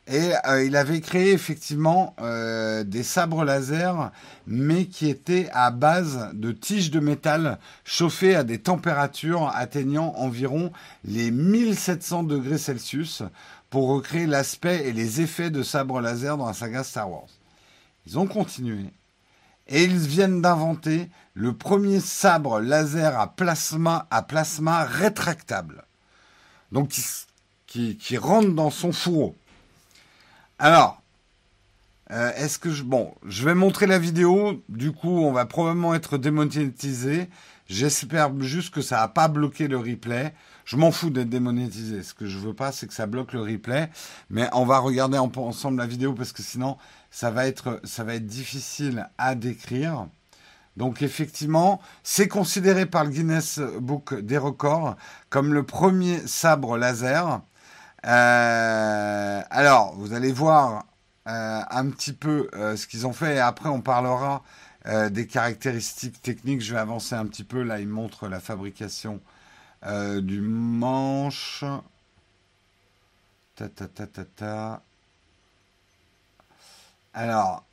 [0.07, 4.11] Et euh, il avait créé effectivement euh, des sabres laser,
[4.45, 10.73] mais qui étaient à base de tiges de métal chauffées à des températures atteignant environ
[11.05, 13.23] les 1700 degrés Celsius
[13.69, 17.27] pour recréer l'aspect et les effets de sabres laser dans la saga Star Wars.
[18.05, 18.85] Ils ont continué
[19.67, 25.85] et ils viennent d'inventer le premier sabre laser à plasma, à plasma rétractable.
[26.71, 26.93] Donc
[27.67, 29.35] qui, rentre dans son fourreau.
[30.59, 31.01] Alors,
[32.11, 32.83] euh, est-ce que je...
[32.83, 34.63] Bon, je vais montrer la vidéo.
[34.69, 37.29] Du coup, on va probablement être démonétisé.
[37.67, 40.33] J'espère juste que ça n'a pas bloqué le replay.
[40.65, 42.03] Je m'en fous d'être démonétisé.
[42.03, 43.89] Ce que je veux pas, c'est que ça bloque le replay.
[44.29, 46.77] Mais on va regarder ensemble la vidéo parce que sinon,
[47.09, 50.07] ça va être, ça va être difficile à décrire.
[50.77, 54.95] Donc effectivement, c'est considéré par le Guinness Book des records
[55.29, 57.41] comme le premier sabre laser.
[58.05, 60.85] Euh, alors, vous allez voir
[61.27, 64.43] euh, un petit peu euh, ce qu'ils ont fait et après on parlera
[65.11, 66.61] des caractéristiques techniques.
[66.61, 67.63] Je vais avancer un petit peu.
[67.63, 69.21] Là, il montre la fabrication
[70.21, 71.63] du manche.
[73.55, 74.81] Ta ta ta ta ta.
[77.13, 77.63] Alors,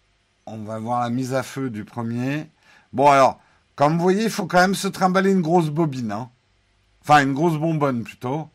[0.47, 2.49] on va voir la mise à feu du premier.
[2.93, 3.41] Bon, alors,
[3.75, 6.13] comme vous voyez, il faut quand même se trimballer une grosse bobine.
[6.13, 6.31] Hein.
[7.03, 8.49] Enfin, une grosse bonbonne plutôt.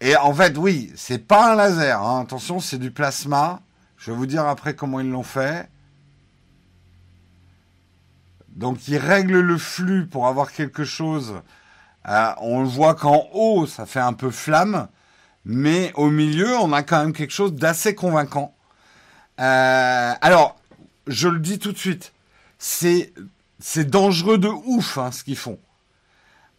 [0.00, 2.02] Et en fait, oui, c'est pas un laser.
[2.02, 2.22] Hein.
[2.22, 3.60] Attention, c'est du plasma.
[3.98, 5.68] Je vais vous dire après comment ils l'ont fait.
[8.48, 11.34] Donc, ils règlent le flux pour avoir quelque chose.
[12.08, 14.88] Euh, on le voit qu'en haut, ça fait un peu flamme.
[15.44, 18.54] Mais au milieu, on a quand même quelque chose d'assez convaincant.
[19.38, 20.56] Euh, alors,
[21.06, 22.12] je le dis tout de suite,
[22.58, 23.12] c'est
[23.90, 25.58] dangereux de ouf hein, ce qu'ils font.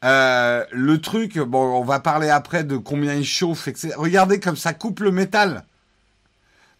[0.03, 3.67] Euh, le truc, bon, on va parler après de combien il chauffe.
[3.67, 3.93] Etc.
[3.95, 5.65] Regardez comme ça coupe le métal.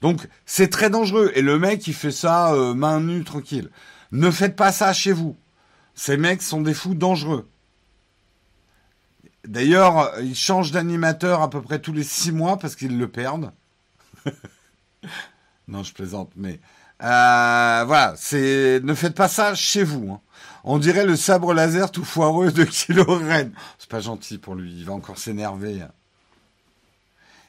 [0.01, 1.31] Donc c'est très dangereux.
[1.35, 3.69] Et le mec, il fait ça euh, main nue, tranquille.
[4.11, 5.35] Ne faites pas ça chez vous.
[5.93, 7.47] Ces mecs sont des fous dangereux.
[9.45, 13.51] D'ailleurs, ils changent d'animateur à peu près tous les six mois parce qu'ils le perdent.
[15.67, 16.59] non, je plaisante, mais
[17.01, 20.11] euh, voilà, c'est ne faites pas ça chez vous.
[20.11, 20.21] Hein.
[20.63, 23.49] On dirait le sabre laser tout foireux de Kilo Ren.
[23.79, 25.83] C'est pas gentil pour lui, il va encore s'énerver.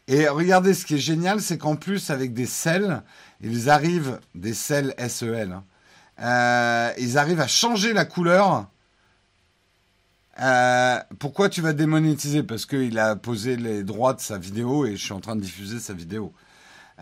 [0.09, 3.03] Et regardez, ce qui est génial, c'est qu'en plus, avec des selles,
[3.41, 5.65] ils arrivent, des selles SEL, hein,
[6.21, 8.69] euh, ils arrivent à changer la couleur
[10.41, 12.43] Euh, pourquoi tu vas démonétiser?
[12.43, 15.43] Parce qu'il a posé les droits de sa vidéo et je suis en train de
[15.43, 16.33] diffuser sa vidéo.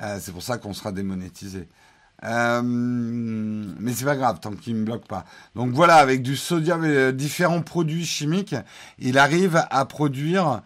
[0.02, 1.68] Euh, c'est pour ça qu'on sera démonétisé.
[2.24, 5.24] Euh, mais c'est pas grave tant qu'il me bloque pas.
[5.54, 8.56] Donc voilà, avec du sodium et différents produits chimiques,
[8.98, 10.62] il arrive à produire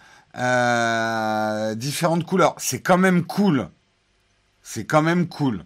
[1.77, 2.57] différentes couleurs.
[2.59, 3.69] C'est quand même cool.
[4.63, 5.65] C'est quand même cool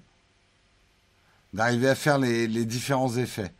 [1.54, 3.52] d'arriver à faire les différents effets.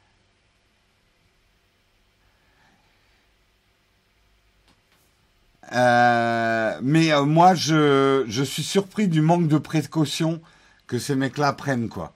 [5.72, 10.41] Euh, mais euh, moi, je, je suis surpris du manque de précaution
[10.87, 12.14] que ces mecs-là prennent, quoi.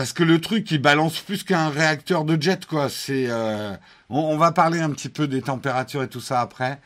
[0.00, 2.88] Parce que le truc, il balance plus qu'un réacteur de jet, quoi.
[2.88, 3.76] C'est, euh,
[4.08, 6.80] on, va parler un petit peu des températures et tout ça après,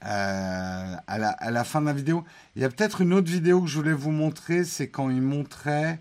[0.00, 2.24] à, la, à la fin de la vidéo.
[2.54, 5.20] Il y a peut-être une autre vidéo que je voulais vous montrer, c'est quand il
[5.20, 6.00] montrait.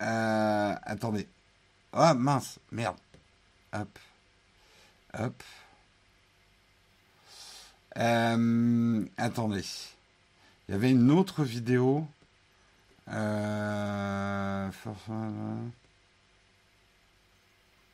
[0.00, 1.28] attendez.
[1.92, 2.96] Ah mince, merde.
[3.72, 3.98] Hop,
[5.16, 5.42] hop.
[7.98, 9.64] Euh, attendez.
[10.68, 12.08] Il y avait une autre vidéo.
[13.08, 14.70] Euh,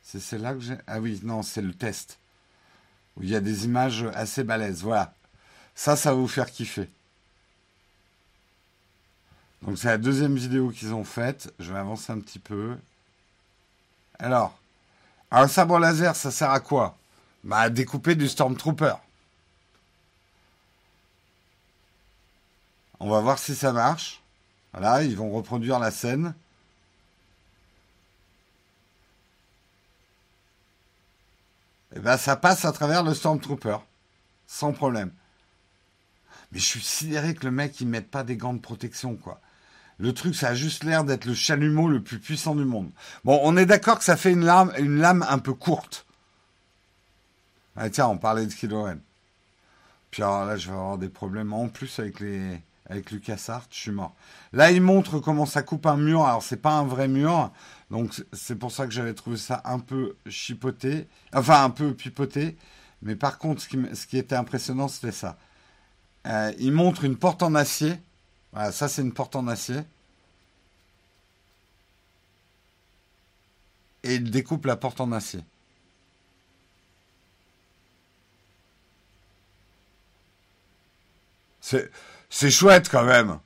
[0.01, 0.77] c'est celle-là que j'ai.
[0.87, 2.17] Ah oui, non, c'est le test.
[3.17, 4.81] Où il y a des images assez balèzes.
[4.81, 5.13] Voilà.
[5.75, 6.89] Ça, ça va vous faire kiffer.
[9.61, 11.53] Donc c'est la deuxième vidéo qu'ils ont faite.
[11.59, 12.77] Je vais avancer un petit peu.
[14.19, 14.57] Alors,
[15.31, 16.97] un sabre laser, ça sert à quoi?
[17.43, 18.95] Bah à découper du Stormtrooper.
[22.99, 24.22] On va voir si ça marche.
[24.73, 26.33] Voilà, ils vont reproduire la scène.
[31.91, 33.77] Et eh bien, ça passe à travers le Stormtrooper.
[34.47, 35.11] Sans problème.
[36.51, 39.39] Mais je suis sidéré que le mec, il mette pas des gants de protection, quoi.
[39.99, 42.89] Le truc, ça a juste l'air d'être le chalumeau le plus puissant du monde.
[43.23, 46.05] Bon, on est d'accord que ça fait une lame, un peu courte.
[47.75, 48.99] Ah, tiens, on parlait de Kiloren.
[50.09, 52.59] Puis alors là, je vais avoir des problèmes en plus avec les
[52.89, 54.13] avec Lucas Hart, je suis mort.
[54.51, 56.25] Là, il montre comment ça coupe un mur.
[56.25, 57.51] Alors, c'est pas un vrai mur,
[57.91, 62.57] donc c'est pour ça que j'avais trouvé ça un peu chipoté, enfin un peu pipoté.
[63.01, 65.37] Mais par contre, ce qui, était impressionnant, c'était ça.
[66.25, 67.99] Euh, il montre une porte en acier.
[68.53, 69.81] Voilà, ça c'est une porte en acier.
[74.03, 75.41] Et il découpe la porte en acier.
[81.61, 81.89] C'est
[82.33, 83.37] c'est chouette quand même.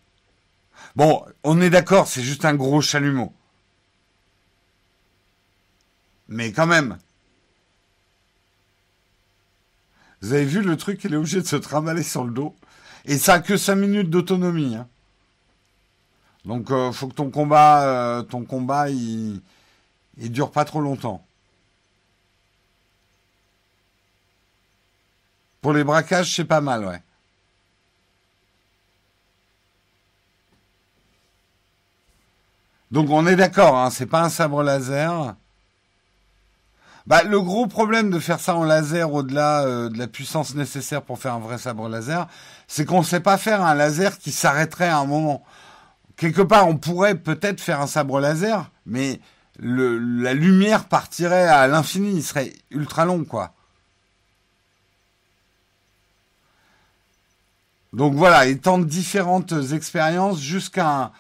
[0.96, 3.34] Bon, on est d'accord, c'est juste un gros chalumeau.
[6.30, 6.98] Mais quand même.
[10.22, 12.56] Vous avez vu le truc, il est obligé de se trimballer sur le dos.
[13.04, 14.78] Et ça a que 5 minutes d'autonomie.
[14.78, 14.88] Hein.
[16.46, 19.42] Donc euh, faut que ton combat, euh, ton combat, il,
[20.18, 21.26] il dure pas trop longtemps.
[25.60, 27.02] Pour les braquages, c'est pas mal, ouais.
[32.92, 35.36] Donc on est d'accord, hein, c'est pas un sabre laser.
[37.06, 41.02] Bah, le gros problème de faire ça en laser au-delà euh, de la puissance nécessaire
[41.02, 42.28] pour faire un vrai sabre laser,
[42.68, 45.44] c'est qu'on ne sait pas faire un laser qui s'arrêterait à un moment.
[46.18, 49.22] Quelque part, on pourrait peut-être faire un sabre laser, mais
[49.60, 53.54] la lumière partirait à l'infini, il serait ultra long, quoi.
[57.94, 61.12] Donc voilà, ils tentent différentes expériences jusqu'à un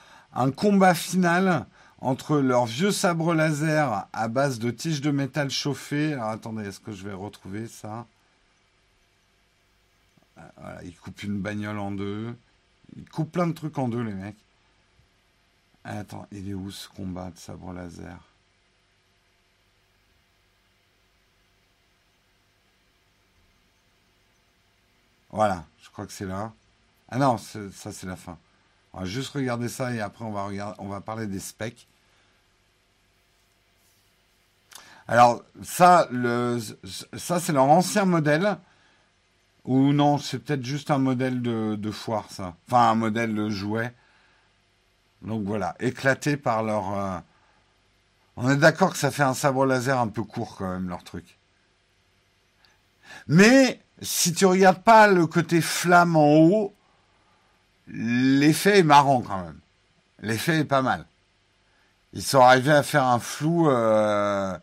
[0.51, 1.65] combat final
[1.99, 6.13] entre leurs vieux sabres laser à base de tiges de métal chauffées.
[6.13, 8.05] Alors attendez, est-ce que je vais retrouver ça?
[10.57, 12.35] Voilà, Ils coupent une bagnole en deux.
[12.95, 14.37] Ils coupent plein de trucs en deux, les mecs.
[15.83, 18.19] Attends, il est où ce combat de sabre laser?
[25.31, 26.53] Voilà, je crois que c'est là.
[27.09, 28.37] Ah non, ça c'est la fin.
[28.97, 31.87] On va juste regarder ça et après on va, parler des specs.
[35.07, 36.09] Alors ça
[37.37, 38.57] c'est leur ancien modèle.
[39.65, 42.55] Ou non, c'est peut-être juste un modèle de, foire, ça.
[42.67, 43.93] Enfin, un modèle de jouet.
[45.21, 46.97] Donc voilà, éclaté par leur...
[46.97, 47.19] Euh,
[48.37, 51.03] on est d'accord que ça fait un sabre laser un peu court quand même, leur
[51.03, 51.37] truc.
[53.27, 56.76] Mais si tu regardes pas le côté flamme en haut,
[57.87, 59.59] L'effet est marrant quand même.
[60.19, 61.05] L'effet est pas mal.
[62.13, 64.57] Ils sont arrivés à faire un flou, euh,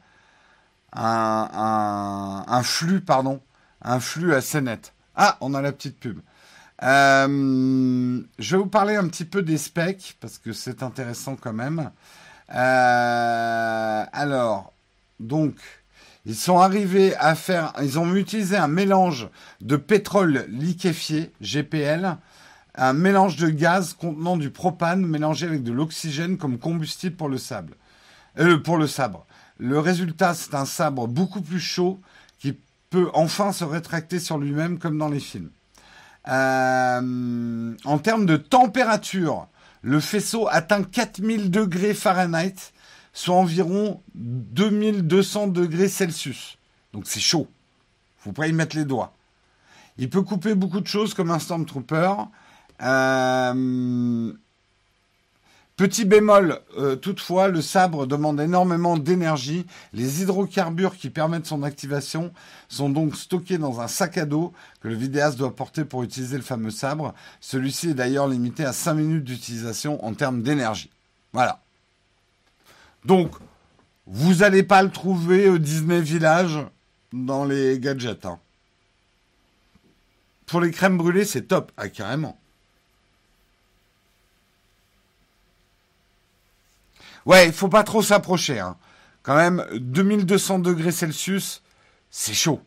[0.92, 3.40] un, flux, pardon,
[3.82, 4.92] un flux assez net.
[5.14, 6.20] Ah, on a la petite pub.
[6.82, 11.52] Euh, je vais vous parler un petit peu des specs parce que c'est intéressant quand
[11.52, 11.90] même.
[12.54, 14.72] Euh, alors,
[15.20, 15.56] donc,
[16.26, 19.28] Ils sont arrivés à faire, ils ont utilisé un mélange
[19.60, 22.16] de pétrole liquéfié, GPL,
[22.74, 27.38] un mélange de gaz contenant du propane mélangé avec de l'oxygène comme combustible pour le
[27.38, 27.74] sable,
[28.38, 29.26] euh, pour le sabre.
[29.58, 32.00] Le résultat, c'est un sabre beaucoup plus chaud
[32.38, 32.58] qui
[32.90, 35.50] peut enfin se rétracter sur lui-même comme dans les films.
[36.28, 39.46] Euh, en termes de température,
[39.82, 42.72] le faisceau atteint 4000 degrés Fahrenheit,
[43.12, 46.58] soit environ 2200 degrés Celsius.
[46.92, 47.48] Donc c'est chaud.
[48.18, 49.14] Faut pas y mettre les doigts.
[49.98, 52.14] Il peut couper beaucoup de choses comme un Stormtrooper.
[52.82, 54.32] Euh,
[55.76, 59.66] Petit bémol, euh, toutefois, le sabre demande énormément d'énergie.
[59.92, 62.32] Les hydrocarbures qui permettent son activation
[62.68, 66.36] sont donc stockés dans un sac à dos que le vidéaste doit porter pour utiliser
[66.36, 67.12] le fameux sabre.
[67.40, 70.90] Celui-ci est d'ailleurs limité à 5 minutes d'utilisation en termes d'énergie.
[71.32, 71.60] Voilà.
[73.04, 73.32] Donc,
[74.06, 76.60] vous n'allez pas le trouver au Disney Village
[77.12, 78.26] dans les gadgets.
[78.26, 78.38] Hein.
[80.46, 81.72] Pour les crèmes brûlées, c'est top.
[81.76, 82.38] Ah, carrément.
[87.26, 88.60] Ouais, il faut pas trop s'approcher.
[88.60, 88.76] Hein.
[89.22, 91.62] Quand même, 2200 degrés Celsius,
[92.10, 92.60] c'est chaud.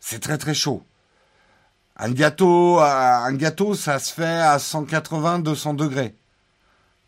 [0.00, 0.84] C'est très très chaud.
[1.96, 6.14] Un gâteau, un gâteau, ça se fait à 180-200 degrés.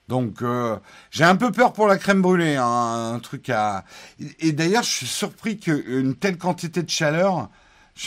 [0.09, 0.77] Donc, euh,
[1.11, 3.85] j'ai un peu peur pour la crème brûlée, hein, un truc à.
[4.39, 7.49] Et, d'ailleurs, je suis surpris qu'une telle quantité de chaleur.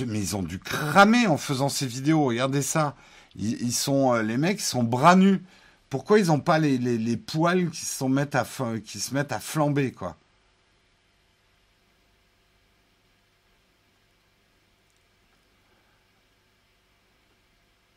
[0.06, 2.26] Mais ils ont dû cramer en faisant ces vidéos.
[2.26, 2.96] Regardez ça.
[3.36, 5.42] Ils, sont, euh, les mecs, ils sont bras nus.
[5.90, 8.46] Pourquoi ils n'ont pas les, poils qui se, mettent à,
[8.84, 10.18] qui se mettent à flamber, quoi?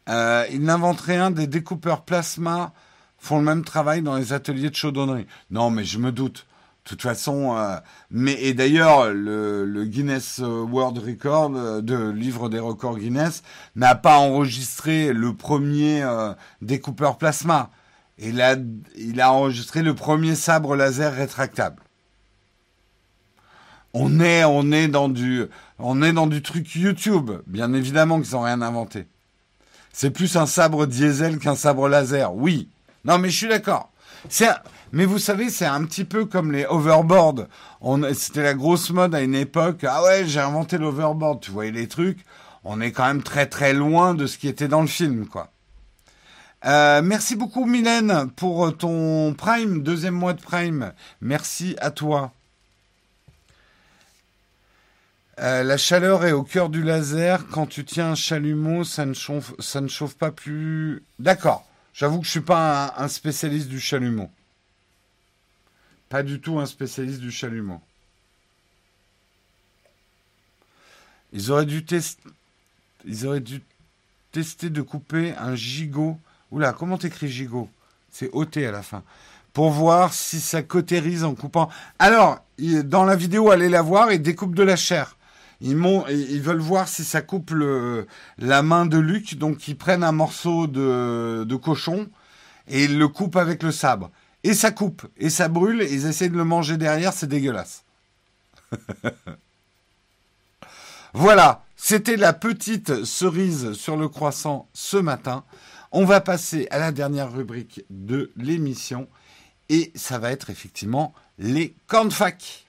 [0.08, 2.72] Euh, Ils n'inventent rien, des découpeurs plasma
[3.18, 5.26] font le même travail dans les ateliers de chaudonnerie.
[5.50, 6.46] Non, mais je me doute.
[6.84, 7.76] De toute façon, euh,
[8.10, 13.42] mais et d'ailleurs, le, Guinness World Record, euh, de livre des records Guinness,
[13.76, 16.02] n'a pas enregistré le premier
[16.62, 17.70] découpeur plasma
[18.20, 18.56] il a,
[18.96, 21.82] il a enregistré le premier sabre laser rétractable.
[23.92, 25.46] On est, on est dans du,
[25.78, 27.30] on est dans du truc YouTube.
[27.46, 29.08] Bien évidemment qu'ils n'ont rien inventé.
[29.92, 32.34] C'est plus un sabre diesel qu'un sabre laser.
[32.34, 32.68] Oui.
[33.04, 33.90] Non, mais je suis d'accord.
[34.92, 37.46] mais vous savez, c'est un petit peu comme les overboards.
[38.14, 39.84] c'était la grosse mode à une époque.
[39.84, 41.40] Ah ouais, j'ai inventé l'overboard.
[41.40, 42.24] Tu voyais les trucs.
[42.62, 45.50] On est quand même très très loin de ce qui était dans le film, quoi.
[46.66, 50.92] Euh, merci beaucoup Mylène pour ton Prime, deuxième mois de Prime.
[51.22, 52.34] Merci à toi.
[55.38, 57.46] Euh, la chaleur est au cœur du laser.
[57.48, 61.02] Quand tu tiens un chalumeau, ça ne chauffe, ne pas plus.
[61.18, 61.66] D'accord.
[61.94, 64.30] J'avoue que je suis pas un, spécialiste du chalumeau.
[66.10, 67.80] Pas du tout un spécialiste du chalumeau.
[71.32, 71.84] Ils auraient dû
[74.32, 76.18] tester de couper un gigot
[76.50, 77.68] Oula, comment t'écris gigot?
[78.10, 79.02] C'est OT à la fin.
[79.52, 81.68] Pour voir si ça cautérise en coupant.
[81.98, 82.44] Alors,
[82.84, 85.16] dans la vidéo, allez la voir, ils découpent de la chair.
[85.60, 85.76] Ils,
[86.08, 87.52] ils veulent voir si ça coupe
[88.38, 92.08] la main de Luc, donc ils prennent un morceau de, cochon
[92.68, 94.10] et ils le coupent avec le sabre.
[94.42, 97.84] Et ça coupe, et ça brûle, ils essaient de le manger derrière, c'est dégueulasse.
[101.12, 105.44] voilà, c'était la petite cerise sur le croissant ce matin.
[105.92, 109.08] On va passer à la dernière rubrique de l'émission
[109.68, 112.66] et ça va être effectivement les cornfacs.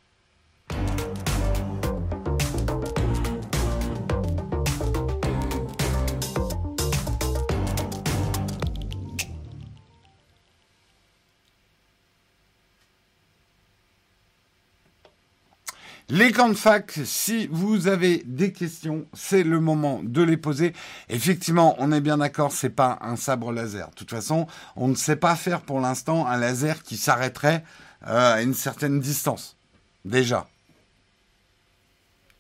[16.14, 20.74] Les camps de fac, si vous avez des questions, c'est le moment de les poser.
[21.08, 23.90] Effectivement, on est bien d'accord, c'est pas un sabre laser.
[23.92, 24.46] De toute façon,
[24.76, 27.64] on ne sait pas faire pour l'instant un laser qui s'arrêterait
[28.08, 29.56] euh, à une certaine distance.
[30.04, 30.50] Déjà.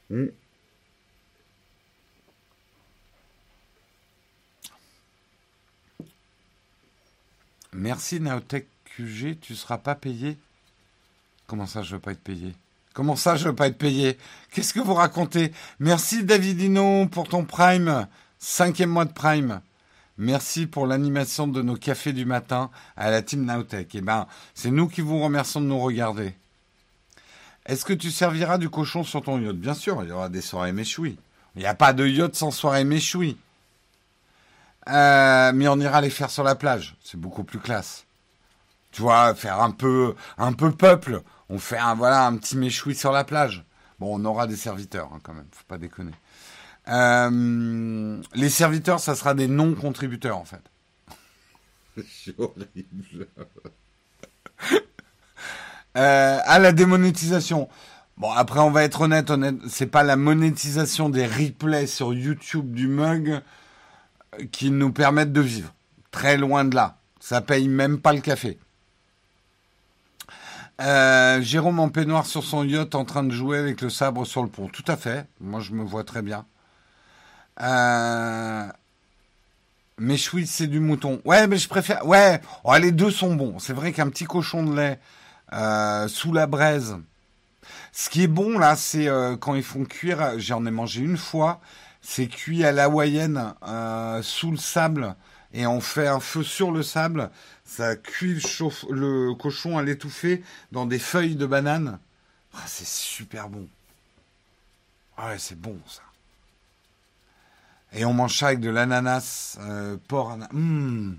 [0.09, 0.25] Hmm.
[7.71, 10.37] Merci Naotech QG, tu seras pas payé?
[11.47, 12.53] Comment ça, je veux pas être payé?
[12.93, 14.17] Comment ça, je veux pas être payé?
[14.51, 15.53] Qu'est-ce que vous racontez?
[15.79, 19.61] Merci Davidino pour ton Prime, cinquième mois de Prime.
[20.17, 23.95] Merci pour l'animation de nos cafés du matin à la Team Nowtech.
[23.95, 26.35] Eh ben, c'est nous qui vous remercions de nous regarder.
[27.65, 29.55] Est-ce que tu serviras du cochon sur ton yacht?
[29.55, 31.17] Bien sûr, il y aura des soirées méchouis.
[31.55, 33.37] Il n'y a pas de yacht sans soirée méchouis.
[34.89, 36.97] Euh, mais on ira les faire sur la plage.
[37.03, 38.05] C'est beaucoup plus classe.
[38.91, 41.21] Tu vois, faire un peu, un peu peuple.
[41.51, 43.65] On fait un, voilà, un petit méchoui sur la plage.
[43.99, 46.13] Bon, on aura des serviteurs hein, quand même, faut pas déconner.
[46.87, 50.63] Euh, les serviteurs, ça sera des non-contributeurs en fait.
[52.07, 53.27] C'est horrible.
[55.97, 57.67] Euh, à la démonétisation.
[58.15, 62.73] Bon, après, on va être honnête, honnête, c'est pas la monétisation des replays sur YouTube
[62.73, 63.41] du mug
[64.53, 65.73] qui nous permettent de vivre.
[66.09, 66.97] Très loin de là.
[67.19, 68.57] Ça paye même pas le café.
[70.81, 74.41] Euh, Jérôme en peignoir sur son yacht en train de jouer avec le sabre sur
[74.41, 74.67] le pont.
[74.67, 75.27] Tout à fait.
[75.39, 76.45] Moi, je me vois très bien.
[77.61, 78.67] Euh...
[79.99, 81.21] Mais c'est du mouton.
[81.25, 82.07] Ouais, mais je préfère.
[82.07, 83.59] Ouais, oh, les deux sont bons.
[83.59, 84.99] C'est vrai qu'un petit cochon de lait
[85.53, 86.97] euh, sous la braise.
[87.91, 90.39] Ce qui est bon là, c'est euh, quand ils font cuire.
[90.39, 91.61] J'en ai mangé une fois.
[92.01, 93.53] C'est cuit à l'hawaïenne
[94.23, 95.15] sous le sable
[95.53, 97.29] et on fait un feu sur le sable.
[97.71, 98.33] Ça cuit
[98.89, 100.43] le, cochon à l'étouffer
[100.73, 101.99] dans des feuilles de banane.
[102.53, 103.65] Ah, c'est super bon.
[105.15, 106.01] Ah ouais, c'est bon ça.
[107.93, 111.15] Et on mange ça avec de l'ananas, euh, porc, mmh.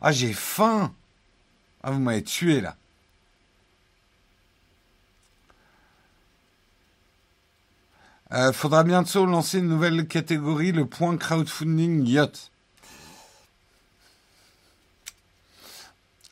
[0.00, 0.90] Ah, j'ai faim.
[1.82, 2.76] Ah, vous m'avez tué là.
[8.32, 12.50] Euh, faudra bientôt lancer une nouvelle catégorie, le point crowdfunding yacht.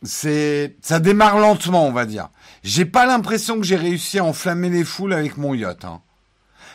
[0.03, 2.31] C'est, ça démarre lentement, on va dire.
[2.63, 5.85] J'ai pas l'impression que j'ai réussi à enflammer les foules avec mon yacht.
[5.85, 6.01] Hein.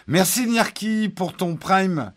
[0.08, 2.12] Merci Nierki pour ton prime.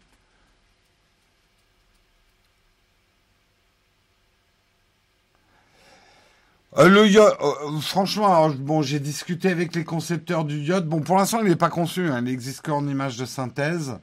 [6.78, 10.84] Euh, le yacht, euh, franchement, bon, j'ai discuté avec les concepteurs du yacht.
[10.84, 12.08] Bon, pour l'instant, il n'est pas conçu.
[12.08, 13.98] Hein, il n'existe qu'en image de synthèse.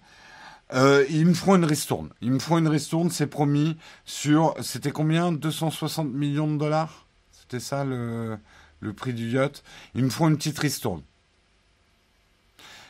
[0.74, 2.10] Euh, ils me feront une ristourne.
[2.22, 3.78] Ils me feront une ristourne, c'est promis.
[4.06, 5.32] Sur, c'était combien?
[5.32, 7.06] 260 millions de dollars?
[7.32, 8.38] C'était ça le,
[8.80, 9.64] le prix du yacht.
[9.94, 11.04] Ils me feront une petite ristourne.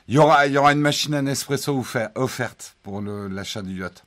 [0.07, 4.03] Il y aura, il y aura une machine à Nespresso offerte pour l'achat du yacht.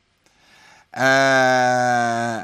[0.99, 2.43] Euh,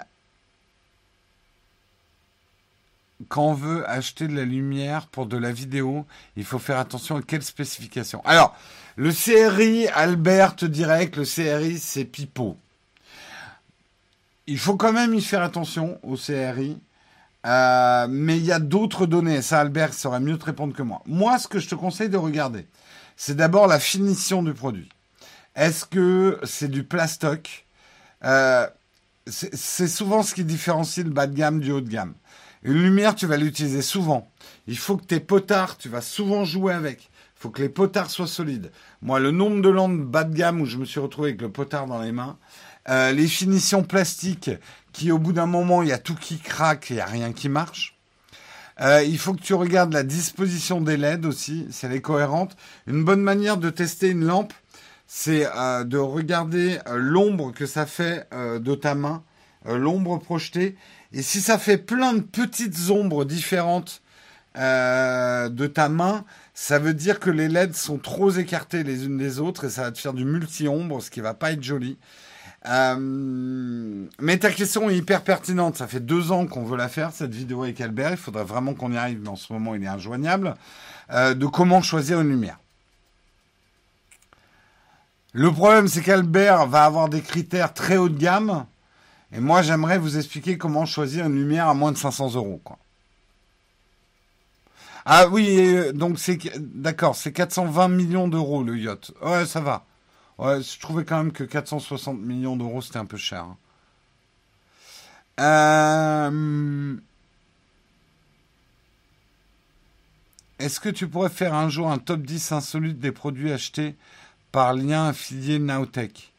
[3.29, 6.07] quand on veut acheter de la lumière pour de la vidéo,
[6.37, 8.23] il faut faire attention à quelles spécifications.
[8.25, 8.57] Alors,
[8.97, 12.57] le CRI, Albert te dirait que le CRI, c'est pipeau.
[14.47, 16.79] Il faut quand même y faire attention au CRI.
[17.45, 19.43] Euh, mais il y a d'autres données.
[19.43, 21.03] Ça, Albert saurait mieux te répondre que moi.
[21.07, 22.67] Moi, ce que je te conseille de regarder,
[23.17, 24.89] c'est d'abord la finition du produit.
[25.57, 27.67] Est-ce que c'est du plastoc?
[28.25, 28.67] Euh,
[29.27, 32.15] C'est souvent ce qui différencie le bas de gamme du haut de gamme.
[32.65, 34.31] Une lumière, tu vas l'utiliser souvent.
[34.67, 37.11] Il faut que tes potards, tu vas souvent jouer avec.
[37.37, 38.71] Il faut que les potards soient solides.
[39.01, 41.51] Moi, le nombre de lampes bas de gamme où je me suis retrouvé avec le
[41.51, 42.39] potard dans les mains,
[42.89, 44.51] euh, les finitions plastiques
[44.93, 47.33] qui, au bout d'un moment, il y a tout qui craque, il n'y a rien
[47.33, 47.99] qui marche.
[48.81, 52.57] Euh, il faut que tu regardes la disposition des LED aussi, si elle est cohérente.
[52.87, 54.53] Une bonne manière de tester une lampe,
[55.09, 59.25] c'est euh, de regarder l'ombre que ça fait de ta main,
[59.65, 60.77] l'ombre projetée,
[61.13, 64.03] et si ça fait plein de petites ombres différentes
[64.57, 69.19] euh, de ta main, ça veut dire que les LED sont trop écartées les unes
[69.19, 71.99] des autres et ça va te faire du multi-ombre, ce qui va pas être joli.
[72.67, 75.77] Euh, mais ta question est hyper pertinente.
[75.77, 78.13] Ça fait deux ans qu'on veut la faire, cette vidéo avec Albert.
[78.13, 80.55] Il faudrait vraiment qu'on y arrive, mais en ce moment, il est injoignable.
[81.11, 82.59] Euh, de comment choisir une lumière.
[85.33, 88.67] Le problème, c'est qu'Albert va avoir des critères très haut de gamme
[89.33, 92.61] et moi, j'aimerais vous expliquer comment choisir une lumière à moins de 500 euros.
[92.63, 92.79] Quoi.
[95.05, 99.13] Ah oui, euh, donc c'est d'accord, c'est 420 millions d'euros le yacht.
[99.23, 99.85] Ouais, ça va.
[100.39, 103.45] Ouais, je trouvais quand même que 460 millions d'euros c'était un peu cher.
[103.45, 103.57] Hein.
[105.41, 106.97] Euh,
[110.59, 113.97] est-ce que tu pourrais faire un jour un top 10 insolite des produits achetés
[114.53, 116.32] par lien affilié Nowtech?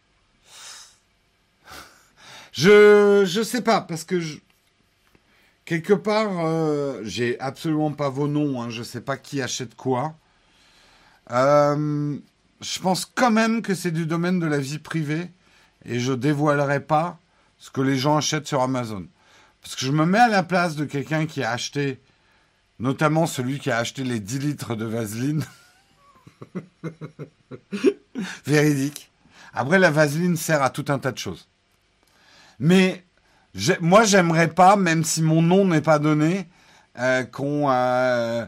[2.54, 4.22] Je je sais pas parce que
[5.66, 8.62] quelque part euh, j'ai absolument pas vos noms.
[8.62, 10.16] Hein, je sais pas qui achète quoi.
[11.32, 12.18] Euh,
[12.62, 15.30] je pense quand même que c'est du domaine de la vie privée
[15.86, 17.20] et je dévoilerai pas
[17.58, 19.06] ce que les gens achètent sur Amazon.
[19.62, 22.02] Parce que je me mets à la place de quelqu'un qui a acheté,
[22.80, 25.46] notamment celui qui a acheté les 10 litres de vaseline.
[28.46, 29.10] Véridique.
[29.54, 31.48] Après, la vaseline sert à tout un tas de choses.
[32.60, 33.04] Mais
[33.82, 36.48] moi, j'aimerais pas, même si mon nom n'est pas donné,
[37.00, 37.70] euh, qu'on.
[37.70, 38.46] Euh,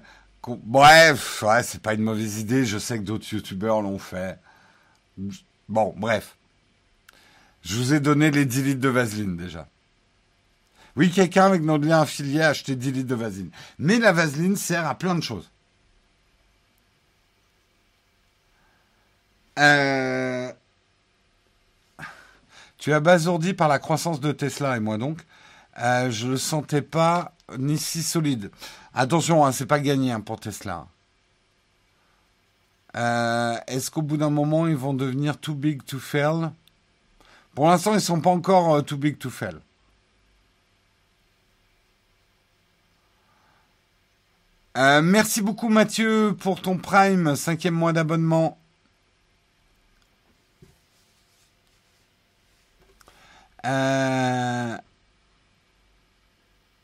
[0.48, 2.66] bref, ouais, c'est pas une mauvaise idée.
[2.66, 4.40] Je sais que d'autres youtubeurs l'ont fait.
[5.70, 6.36] Bon, bref.
[7.64, 9.68] Je vous ai donné les 10 litres de vaseline déjà.
[10.96, 13.50] Oui, quelqu'un avec notre lien affilié a acheté 10 litres de vaseline.
[13.80, 15.50] Mais la vaseline sert à plein de choses.
[19.58, 20.52] Euh,
[22.86, 25.18] tu as basourdi par la croissance de Tesla et moi donc.
[25.80, 28.52] Euh, je le sentais pas ni si solide.
[28.94, 30.86] Attention, hein, c'est pas gagné hein, pour Tesla.
[32.96, 36.52] Euh, est-ce qu'au bout d'un moment, ils vont devenir too big to fail?
[37.56, 39.58] Pour l'instant, ils sont pas encore too big to fail.
[44.76, 48.60] merci beaucoup Mathieu pour ton Prime, cinquième mois d'abonnement.
[53.66, 54.78] Euh,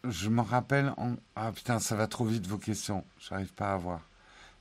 [0.03, 0.93] je me rappelle.
[1.36, 3.03] Ah putain, ça va trop vite vos questions.
[3.19, 4.01] J'arrive pas à voir.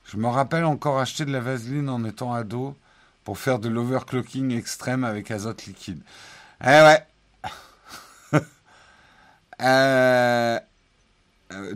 [0.05, 2.75] Je me rappelle encore acheter de la vaseline en étant ado
[3.23, 6.01] pour faire de l'overclocking extrême avec azote liquide.
[6.63, 7.05] Eh ouais.
[9.61, 10.59] euh...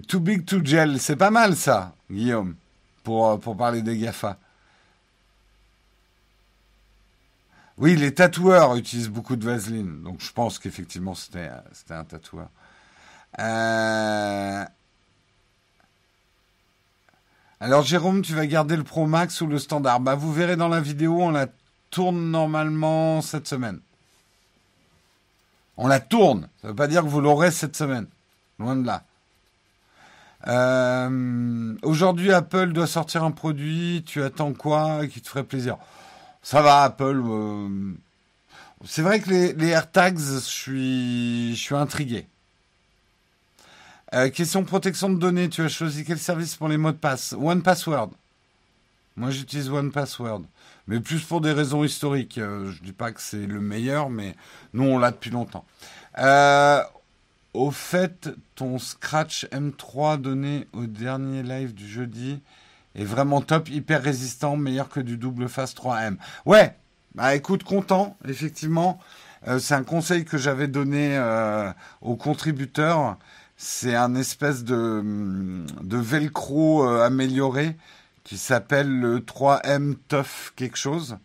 [0.07, 2.55] Too big to gel, c'est pas mal ça, Guillaume,
[3.03, 4.37] pour, pour parler des GAFA.
[7.77, 11.49] Oui, les tatoueurs utilisent beaucoup de vaseline, donc je pense qu'effectivement c'était
[11.89, 12.47] un tatoueur.
[13.39, 14.63] Euh,
[17.59, 19.99] alors Jérôme, tu vas garder le Pro Max ou le standard?
[19.99, 21.47] Bah vous verrez dans la vidéo, on la
[21.89, 23.81] tourne normalement cette semaine.
[25.75, 28.07] On la tourne, ça ne veut pas dire que vous l'aurez cette semaine.
[28.57, 29.03] Loin de là.
[30.47, 34.03] Euh, aujourd'hui, Apple doit sortir un produit.
[34.05, 35.77] Tu attends quoi qui te ferait plaisir?
[36.45, 37.23] Ça va, Apple.
[37.25, 37.93] Euh,
[38.85, 42.27] c'est vrai que les, AirTags, je suis, je suis intrigué.
[44.13, 47.33] Euh, question protection de données, tu as choisi quel service pour les mots de passe?
[47.33, 48.11] One Password.
[49.15, 50.43] Moi, j'utilise One Password,
[50.85, 52.37] mais plus pour des raisons historiques.
[52.37, 54.35] Euh, je dis pas que c'est le meilleur, mais
[54.73, 55.65] nous, on l'a depuis longtemps.
[57.55, 62.39] au fait, ton Scratch M3 donné au dernier live du jeudi
[62.95, 66.17] est vraiment top, hyper résistant, meilleur que du double face 3M.
[66.45, 66.75] Ouais,
[67.15, 68.99] bah écoute, content, effectivement.
[69.47, 71.71] Euh, c'est un conseil que j'avais donné euh,
[72.01, 73.17] aux contributeurs.
[73.57, 75.01] C'est un espèce de,
[75.81, 77.77] de velcro euh, amélioré
[78.23, 81.17] qui s'appelle le 3M Tough quelque chose.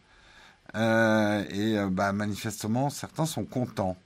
[0.74, 3.96] et bah, manifestement, certains sont contents.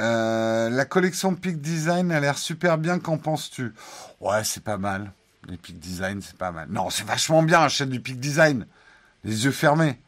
[0.00, 3.72] Euh, la collection Peak Design a l'air super bien, qu'en penses-tu?
[4.20, 5.12] Ouais, c'est pas mal.
[5.48, 6.68] Les Peak Design, c'est pas mal.
[6.70, 8.66] Non, c'est vachement bien, achète du Peak Design.
[9.24, 9.98] Les yeux fermés.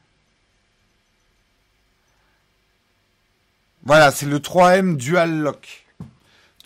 [3.85, 5.87] Voilà, c'est le 3M Dual Lock.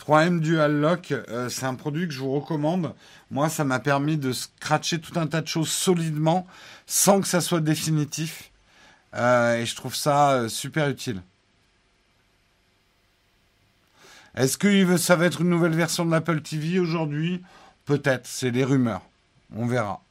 [0.05, 2.93] 3M Dual Lock, euh, c'est un produit que je vous recommande.
[3.31, 6.45] Moi, ça m'a permis de scratcher tout un tas de choses solidement
[6.85, 8.51] sans que ça soit définitif.
[9.15, 11.21] Euh, et je trouve ça super utile.
[14.35, 17.43] Est-ce que ça va être une nouvelle version de l'Apple TV aujourd'hui?
[17.85, 19.01] Peut-être, c'est les rumeurs.
[19.55, 20.01] On verra.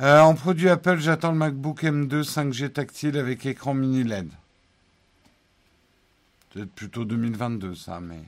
[0.00, 4.28] Euh, en produit Apple, j'attends le MacBook M2 5G tactile avec écran mini LED.
[6.50, 8.22] Peut-être plutôt 2022 ça, mais...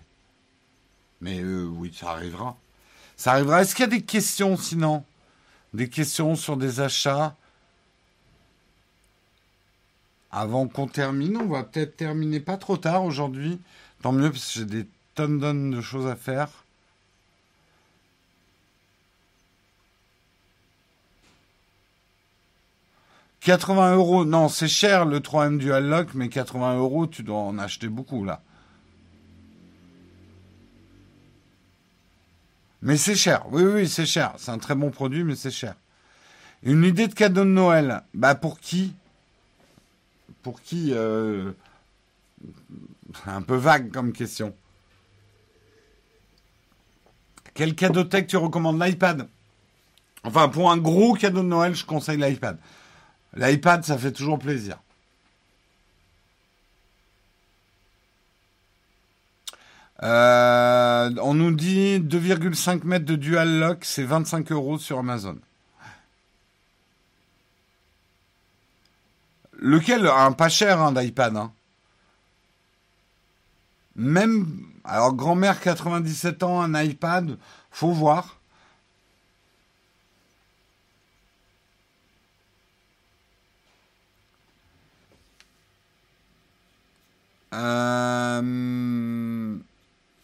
[1.20, 2.56] Mais euh, oui, ça arrivera.
[3.16, 3.62] Ça arrivera.
[3.62, 5.04] Est-ce qu'il y a des questions sinon?
[5.74, 7.36] Des questions sur des achats?
[10.30, 11.36] Avant qu'on termine.
[11.36, 13.60] On va peut-être terminer pas trop tard aujourd'hui.
[14.02, 16.48] Tant mieux parce que j'ai des tonnes, de choses à faire.
[23.44, 27.58] «80 euros, non, c'est cher le 3M Dual Lock, mais 80 euros, tu dois en
[27.58, 28.40] acheter beaucoup là.
[32.84, 33.46] Mais c'est cher.
[33.50, 34.34] Oui, oui, c'est cher.
[34.36, 35.74] C'est un très bon produit, mais c'est cher.
[36.62, 38.02] Une idée de cadeau de Noël.
[38.12, 38.94] Bah pour qui?
[40.42, 41.52] Pour qui euh...
[43.26, 44.54] Un peu vague comme question.
[47.54, 48.82] Quel cadeau tech tu recommandes?
[48.82, 49.28] L'iPad.
[50.22, 52.58] Enfin, pour un gros cadeau de Noël, je conseille l'iPad.
[53.34, 54.78] L'iPad, ça fait toujours plaisir.
[60.02, 65.38] Euh, on nous dit 2,5 mètres de dual lock, c'est 25 euros sur Amazon.
[69.58, 71.36] Lequel Un pas cher hein, d'iPad.
[71.36, 71.52] Hein.
[73.96, 77.38] Même, alors grand-mère 97 ans, un iPad,
[77.70, 78.38] faut voir.
[87.54, 89.43] Euh...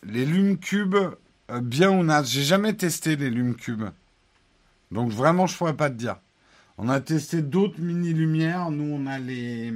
[0.03, 0.97] Les lumes cubes,
[1.51, 2.31] euh, bien ou naze.
[2.31, 3.91] J'ai jamais testé les lumes cubes.
[4.91, 6.17] Donc vraiment, je pourrais pas te dire.
[6.79, 8.71] On a testé d'autres mini-lumières.
[8.71, 9.73] Nous, on a les.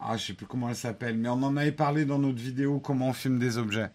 [0.00, 2.78] Ah, je sais plus comment elles s'appellent, mais on en avait parlé dans notre vidéo
[2.78, 3.90] comment on filme des objets.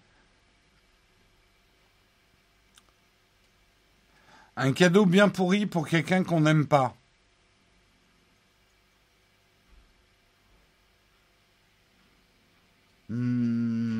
[4.55, 6.95] Un cadeau bien pourri pour quelqu'un qu'on n'aime pas.
[13.09, 13.92] Hmm.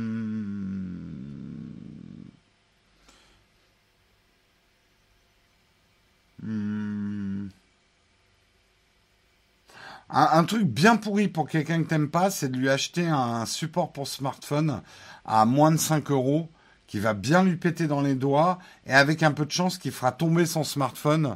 [10.15, 13.91] Un, truc bien pourri pour quelqu'un que t'aimes pas, c'est de lui acheter un support
[13.91, 14.83] pour smartphone
[15.25, 16.51] à moins de 5 euros
[16.85, 19.89] qui va bien lui péter dans les doigts et avec un peu de chance qui
[19.89, 21.35] fera tomber son smartphone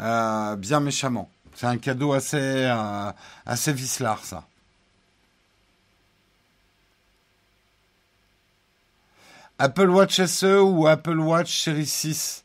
[0.00, 1.28] euh, bien méchamment.
[1.54, 3.12] C'est un cadeau assez, euh,
[3.44, 4.44] assez vicelard ça.
[9.58, 12.42] Apple Watch SE ou Apple Watch série 6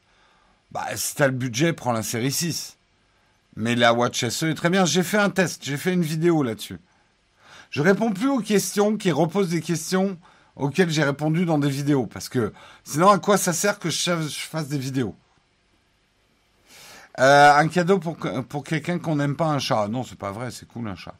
[0.71, 2.75] Bah, si t'as le budget, prends la série 6.
[3.55, 4.85] Mais la Watch SE est très bien.
[4.85, 6.79] J'ai fait un test, j'ai fait une vidéo là-dessus.
[7.71, 10.17] Je réponds plus aux questions qui reposent des questions
[10.55, 12.05] auxquelles j'ai répondu dans des vidéos.
[12.05, 15.15] Parce que sinon, à quoi ça sert que je fasse des vidéos?
[17.19, 19.87] Euh, Un cadeau pour, quelqu'un qu'on n'aime pas un chat.
[19.87, 21.15] Non, c'est pas vrai, c'est cool un chat.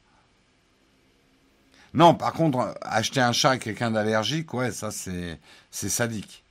[1.94, 5.40] Non, par contre, acheter un chat à quelqu'un d'allergique, ouais, ça c'est
[5.72, 6.44] c'est sadique.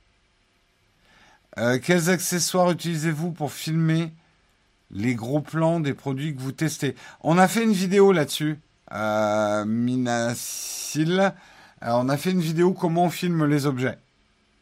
[1.57, 4.11] Euh, quels accessoires utilisez-vous pour filmer
[4.91, 8.59] les gros plans des produits que vous testez On a fait une vidéo là-dessus,
[8.91, 11.19] euh, Minasil.
[11.19, 13.97] Euh, on a fait une vidéo comment on filme les objets.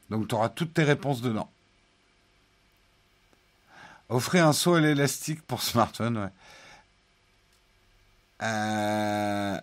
[0.09, 1.49] Donc tu auras toutes tes réponses dedans.
[4.09, 6.29] Offrez un saut à l'élastique pour smartphone.
[8.41, 9.59] Euh,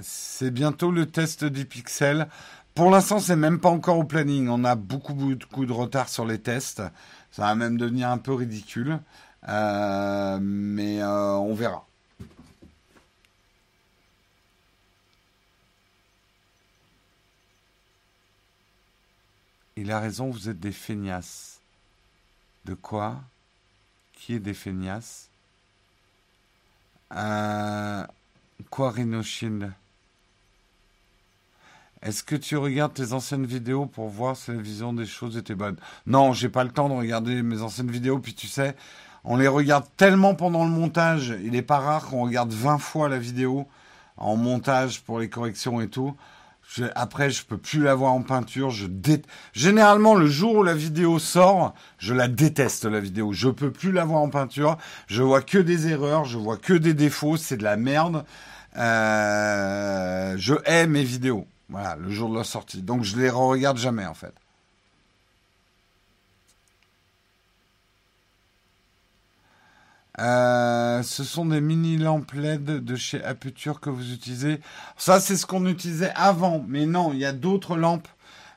[0.00, 2.28] c'est bientôt le test du pixel.
[2.74, 4.48] Pour l'instant, c'est même pas encore au planning.
[4.48, 6.82] On a beaucoup de retard sur les tests.
[7.32, 9.00] Ça va même devenir un peu ridicule.
[9.48, 11.86] Euh, mais euh, on verra.
[19.76, 21.60] Il a raison, vous êtes des feignasses.
[22.66, 23.20] De quoi?
[24.12, 25.28] Qui est des feignasses?
[27.12, 28.06] Euh,
[28.68, 29.72] Quoi, Rhinoshield
[32.02, 35.54] est-ce que tu regardes tes anciennes vidéos pour voir si la vision des choses était
[35.54, 35.76] bonne?
[36.06, 38.74] Non, j'ai pas le temps de regarder mes anciennes vidéos, puis tu sais,
[39.22, 43.10] on les regarde tellement pendant le montage, il n'est pas rare qu'on regarde 20 fois
[43.10, 43.68] la vidéo
[44.16, 46.16] en montage pour les corrections et tout.
[46.94, 48.70] après, je peux plus la voir en peinture.
[48.70, 48.86] Je
[49.52, 53.32] Généralement, le jour où la vidéo sort, je la déteste la vidéo.
[53.32, 54.78] Je peux plus la voir en peinture.
[55.06, 57.36] Je vois que des erreurs, je vois que des défauts.
[57.36, 58.24] C'est de la merde.
[58.76, 61.46] Euh, je hais mes vidéos.
[61.70, 62.82] Voilà, le jour de la sortie.
[62.82, 64.34] Donc je les re-regarde jamais en fait.
[70.18, 74.60] Euh, ce sont des mini lampes LED de chez Aputure que vous utilisez.
[74.96, 76.64] Ça, c'est ce qu'on utilisait avant.
[76.68, 78.08] Mais non, il y a d'autres lampes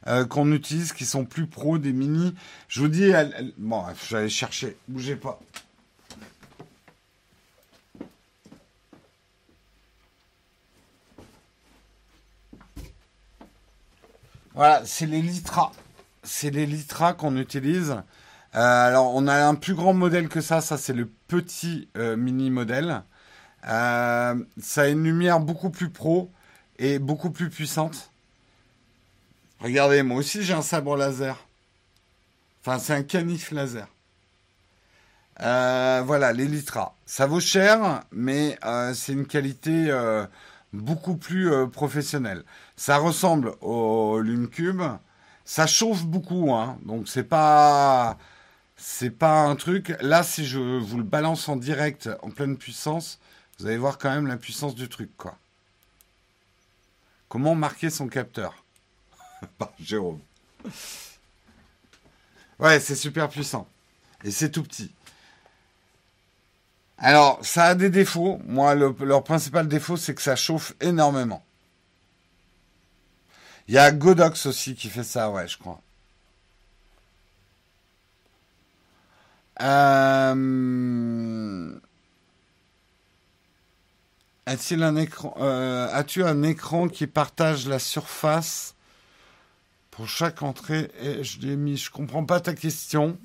[0.08, 2.36] euh, qu'on utilise qui sont plus pro, des mini.
[2.68, 3.12] Je vous dis,
[3.58, 4.76] bon, je vais aller chercher.
[4.90, 5.40] Bougez pas.
[14.56, 15.72] Voilà, c'est les Litra.
[16.24, 17.92] C'est les Litra qu'on utilise.
[18.56, 20.62] Euh, alors, on a un plus grand modèle que ça.
[20.62, 23.02] Ça, c'est le petit euh, mini modèle.
[23.68, 26.32] Euh, ça a une lumière beaucoup plus pro
[26.78, 28.12] et beaucoup plus puissante.
[29.60, 31.48] Regardez, moi aussi j'ai un sabre laser.
[32.62, 33.88] Enfin, c'est un canif laser.
[35.40, 36.96] voilà, les Litra.
[37.06, 38.60] Ça vaut cher, mais
[38.94, 39.90] c'est une qualité
[40.74, 42.44] beaucoup plus euh, professionnel.
[42.76, 44.82] Ça ressemble au LumeCube.
[45.46, 46.78] Ça chauffe beaucoup, hein.
[46.86, 48.18] Donc c'est pas
[48.76, 49.94] c'est pas un truc.
[50.02, 53.20] Là, si je vous le balance en direct, en pleine puissance,
[53.60, 55.38] vous allez voir quand même la puissance du truc, quoi.
[57.30, 58.64] Comment marquer son capteur?
[59.80, 60.20] Jérôme.
[62.60, 63.68] Ouais, c'est super puissant.
[64.24, 64.92] Et c'est tout petit.
[67.04, 68.40] Alors, ça a des défauts.
[68.48, 71.44] Moi, leur principal défaut, c'est que ça chauffe énormément.
[73.68, 75.82] Il y a Godox aussi qui fait ça, ouais, je crois.
[79.62, 80.34] Euh...
[84.46, 88.76] As-tu un écran, euh, as-tu un écran qui partage la surface
[89.92, 90.90] pour chaque entrée?
[91.02, 93.18] Et je l'ai mis, je comprends pas ta question.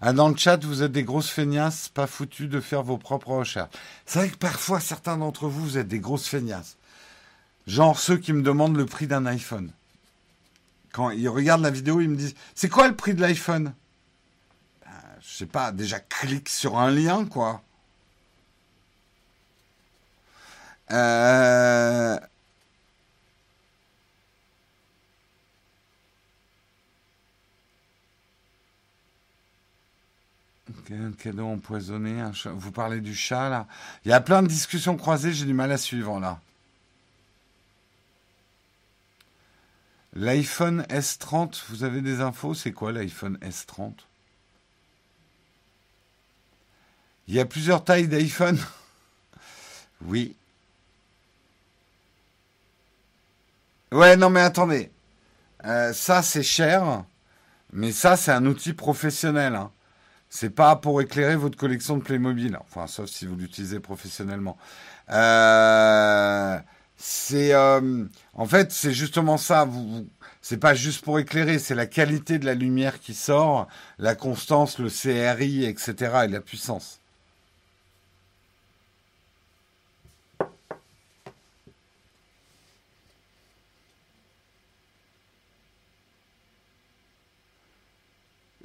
[0.00, 3.30] Ah, dans le chat, vous êtes des grosses feignasses, pas foutues de faire vos propres
[3.30, 3.70] recherches.
[4.04, 6.76] C'est vrai que parfois, certains d'entre vous, vous êtes des grosses feignasses.
[7.66, 9.72] Genre ceux qui me demandent le prix d'un iPhone.
[10.92, 13.74] Quand ils regardent la vidéo, ils me disent C'est quoi le prix de l'iPhone?
[14.84, 17.62] Ben, Je sais pas, déjà clique sur un lien, quoi.
[20.90, 22.18] Euh...
[30.90, 32.50] Un cadeau empoisonné, un chat.
[32.50, 33.66] vous parlez du chat là.
[34.04, 36.40] Il y a plein de discussions croisées, j'ai du mal à suivre là.
[40.14, 42.54] L'iPhone S30, vous avez des infos?
[42.54, 43.92] C'est quoi l'iPhone S30
[47.28, 48.58] Il y a plusieurs tailles d'iPhone
[50.02, 50.36] Oui.
[53.90, 54.90] Ouais, non mais attendez.
[55.64, 57.04] Euh, ça c'est cher,
[57.72, 59.56] mais ça c'est un outil professionnel.
[59.56, 59.72] Hein.
[60.38, 62.58] C'est pas pour éclairer votre collection de Playmobil.
[62.60, 64.58] Enfin, sauf si vous l'utilisez professionnellement.
[65.10, 66.58] Euh,
[66.98, 68.04] c'est euh,
[68.34, 69.64] en fait c'est justement ça.
[69.64, 70.06] Vous,
[70.42, 73.66] c'est pas juste pour éclairer, c'est la qualité de la lumière qui sort,
[73.98, 75.94] la constance, le CRI, etc.
[76.26, 77.00] et la puissance.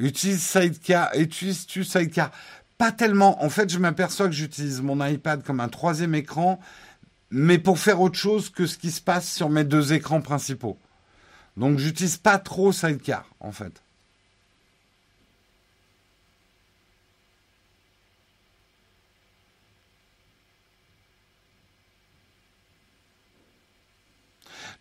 [0.02, 2.32] Utilise Sidecar, utilises-tu Sidecar
[2.78, 3.44] Pas tellement.
[3.44, 6.60] En fait, je m'aperçois que j'utilise mon iPad comme un troisième écran
[7.32, 10.78] mais pour faire autre chose que ce qui se passe sur mes deux écrans principaux.
[11.57, 13.82] Donc j'utilise pas trop Sidecar en fait.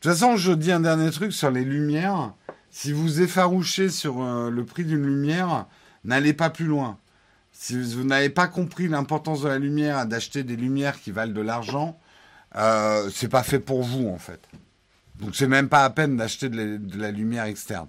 [0.02, 2.32] De toute façon, je dis un dernier truc sur les lumières.
[2.70, 5.66] Si vous effarouchez sur euh, le prix d'une lumière,
[6.04, 6.98] n'allez pas plus loin.
[7.52, 11.40] Si vous n'avez pas compris l'importance de la lumière, d'acheter des lumières qui valent de
[11.40, 11.98] l'argent,
[12.56, 14.40] euh, c'est pas fait pour vous en fait.
[15.20, 17.88] Donc c'est même pas à peine d'acheter de, la lumière externe.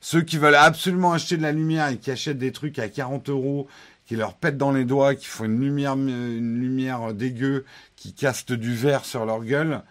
[0.00, 3.28] Ceux qui veulent absolument acheter de la lumière et qui achètent des trucs à 40
[3.28, 3.68] euros,
[4.06, 7.64] qui leur pètent dans les doigts, qui font une lumière, une lumière dégueu,
[7.96, 9.82] qui castent du verre sur leur gueule,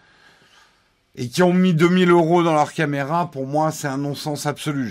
[1.16, 4.88] et qui ont mis 2000 euros dans leur caméra, pour moi c'est un non-sens absolu.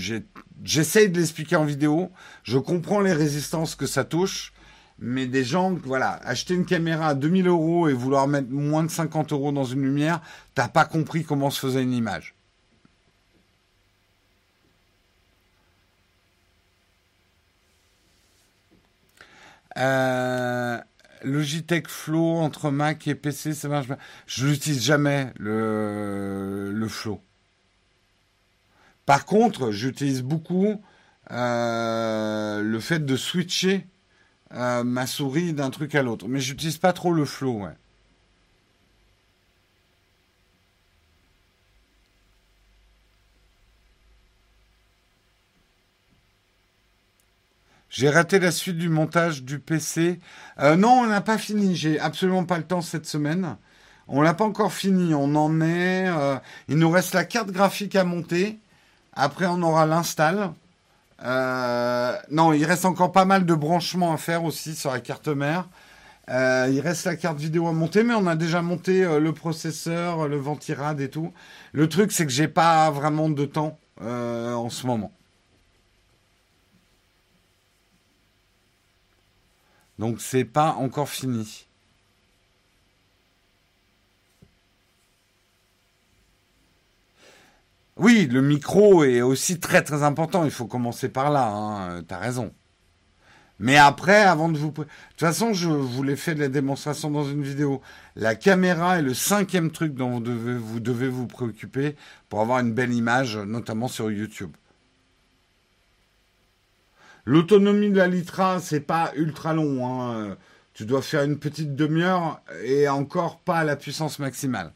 [0.63, 2.11] J'essaye de l'expliquer en vidéo,
[2.43, 4.51] je comprends les résistances que ça touche,
[4.97, 8.89] mais des gens, voilà, acheter une caméra à 2000 euros et vouloir mettre moins de
[8.89, 10.21] 50 euros dans une lumière,
[10.55, 12.33] t'as pas compris comment se faisait une image.
[19.77, 20.79] Euh,
[21.25, 23.97] Logitech Flow entre Mac et PC, ça marche pas.
[24.27, 27.21] Je n'utilise jamais le, Flow.
[29.05, 30.81] Par contre, j'utilise beaucoup
[31.31, 33.87] euh, le fait de switcher
[34.53, 36.27] euh, ma souris d'un truc à l'autre.
[36.27, 37.73] Mais j'utilise pas trop le flow, ouais.
[47.95, 50.19] J'ai raté la suite du montage du PC.
[50.59, 51.77] Euh, non, on n'a pas fini.
[51.77, 53.55] J'ai absolument pas le temps cette semaine.
[54.09, 55.13] On l'a pas encore fini.
[55.13, 56.05] On en est.
[56.09, 56.35] Euh,
[56.67, 58.59] il nous reste la carte graphique à monter.
[59.13, 60.51] Après, on aura l'install.
[61.23, 65.29] Euh, non, il reste encore pas mal de branchements à faire aussi sur la carte
[65.29, 65.69] mère.
[66.27, 70.35] Il reste la carte vidéo à monter, mais on a déjà monté le processeur, le
[70.35, 71.31] ventirad et tout.
[71.71, 75.13] Le truc, c'est que j'ai pas vraiment de temps en ce moment.
[79.99, 81.65] Donc c'est pas encore fini.
[87.97, 90.43] Oui, le micro est aussi très très important.
[90.43, 91.47] Il faut commencer par là.
[91.47, 92.03] Hein.
[92.07, 92.51] T'as raison.
[93.59, 94.71] Mais après, avant de vous...
[94.71, 94.89] De toute
[95.19, 97.81] façon, je vous l'ai fait de la démonstration dans une vidéo.
[98.17, 101.95] La caméra est le cinquième truc dont vous devez vous, devez vous préoccuper
[102.27, 104.51] pour avoir une belle image, notamment sur YouTube.
[107.25, 109.87] L'autonomie de la Litra, c'est pas ultra long.
[109.87, 110.37] Hein.
[110.73, 114.71] Tu dois faire une petite demi-heure et encore pas à la puissance maximale.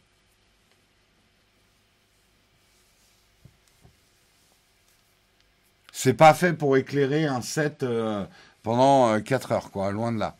[6.01, 8.25] C'est pas fait pour éclairer un set euh,
[8.63, 10.37] pendant 4 euh, heures, quoi, loin de là.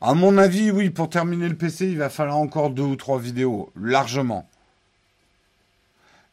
[0.00, 3.18] À mon avis, oui, pour terminer le PC, il va falloir encore deux ou trois
[3.18, 4.49] vidéos, largement.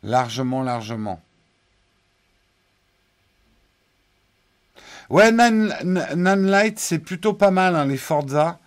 [0.04, 1.22] Largement, largement.
[5.10, 8.60] Ouais, Nanlight, c'est plutôt pas mal, hein, les Forza.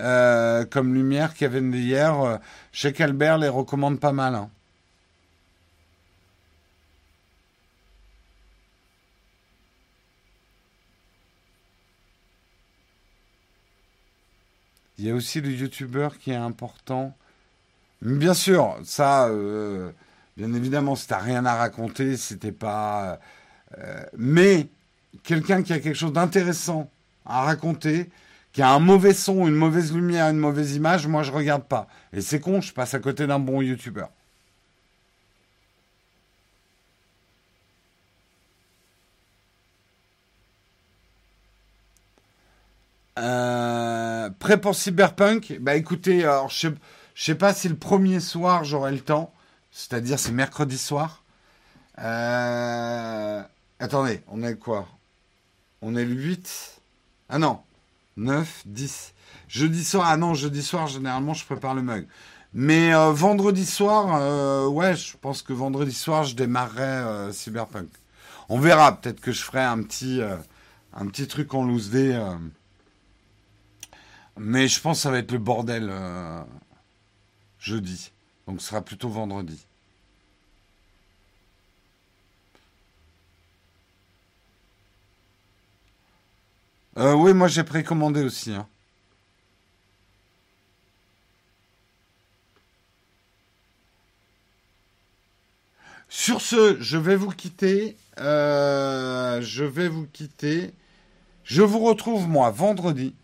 [0.00, 2.20] Euh, comme lumière qui viennent d'hier.
[2.20, 2.38] Euh,
[2.72, 4.34] chez Albert les recommande pas mal.
[4.34, 4.50] Hein.
[14.98, 17.16] Il y a aussi le youtubeur qui est important.
[18.02, 19.92] Bien sûr, ça, euh,
[20.36, 23.20] bien évidemment, si t'as rien à raconter, c'était pas.
[23.78, 24.68] Euh, mais
[25.22, 26.90] quelqu'un qui a quelque chose d'intéressant
[27.26, 28.10] à raconter,
[28.52, 31.88] qui a un mauvais son, une mauvaise lumière, une mauvaise image, moi je regarde pas.
[32.12, 34.10] Et c'est con, je passe à côté d'un bon youtubeur.
[43.18, 45.58] Euh, prêt pour Cyberpunk?
[45.60, 46.74] Bah écoutez, alors je sais,
[47.14, 49.32] sais pas si le premier soir j'aurai le temps,
[49.74, 51.22] c'est-à-dire c'est mercredi soir.
[51.98, 53.42] Euh,
[53.78, 54.88] attendez, on est quoi?
[55.82, 56.80] On est le 8
[57.28, 57.60] Ah non,
[58.16, 59.12] 9, 10.
[59.48, 62.06] Jeudi soir, ah non, jeudi soir, généralement je prépare le mug.
[62.54, 67.88] Mais euh, vendredi soir, ouais, je pense que vendredi soir je démarrerai Cyberpunk.
[68.48, 70.20] On verra, peut-être que je ferai un petit,
[70.94, 72.18] un petit truc en loose day.
[74.38, 76.42] Mais je pense que ça va être le bordel euh,
[77.58, 78.10] jeudi.
[78.46, 79.64] Donc ce sera plutôt vendredi.
[86.98, 88.52] Euh, oui, moi j'ai précommandé aussi.
[88.52, 88.66] Hein.
[96.08, 97.96] Sur ce, je vais vous quitter.
[98.20, 100.72] Euh, je vais vous quitter.
[101.42, 103.14] Je vous retrouve moi vendredi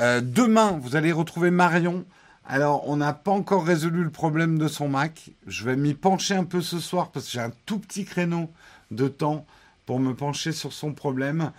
[0.00, 2.04] euh, demain, vous allez retrouver Marion.
[2.44, 5.30] Alors, on n'a pas encore résolu le problème de son Mac.
[5.46, 8.50] Je vais m'y pencher un peu ce soir parce que j'ai un tout petit créneau
[8.90, 9.46] de temps
[9.86, 11.52] pour me pencher sur son problème.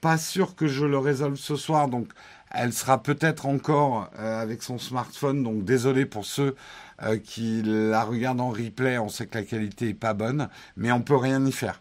[0.00, 2.08] Pas sûr que je le résolve ce soir, donc
[2.50, 5.42] elle sera peut-être encore euh, avec son smartphone.
[5.42, 6.54] Donc désolé pour ceux
[7.02, 8.98] euh, qui la regardent en replay.
[8.98, 11.80] On sait que la qualité est pas bonne, mais on peut rien y faire.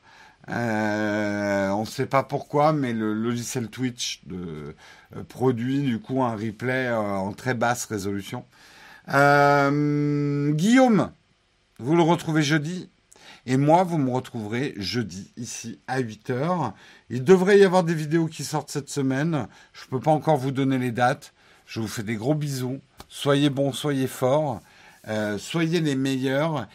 [0.50, 4.22] On ne sait pas pourquoi, mais le logiciel Twitch
[5.16, 8.46] euh, produit du coup un replay euh, en très basse résolution.
[9.14, 11.12] Euh, Guillaume,
[11.80, 12.90] vous le retrouvez jeudi.
[13.46, 16.74] Et moi, vous me retrouverez jeudi ici à 8h.
[17.10, 19.48] Il devrait y avoir des vidéos qui sortent cette semaine.
[19.74, 21.34] Je ne peux pas encore vous donner les dates.
[21.66, 22.80] Je vous fais des gros bisous.
[23.08, 24.60] Soyez bons, soyez forts.
[25.40, 26.68] soyez les meilleurs.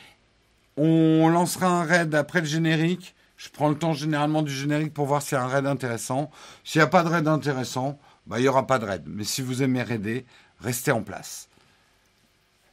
[0.76, 3.13] On lancera un raid après le générique.
[3.44, 6.30] Je prends le temps généralement du générique pour voir s'il y a un raid intéressant.
[6.64, 9.02] S'il n'y a pas de raid intéressant, bah, il n'y aura pas de raid.
[9.06, 10.24] Mais si vous aimez raider,
[10.60, 11.50] restez en place.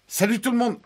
[0.07, 0.77] Salut tout le monde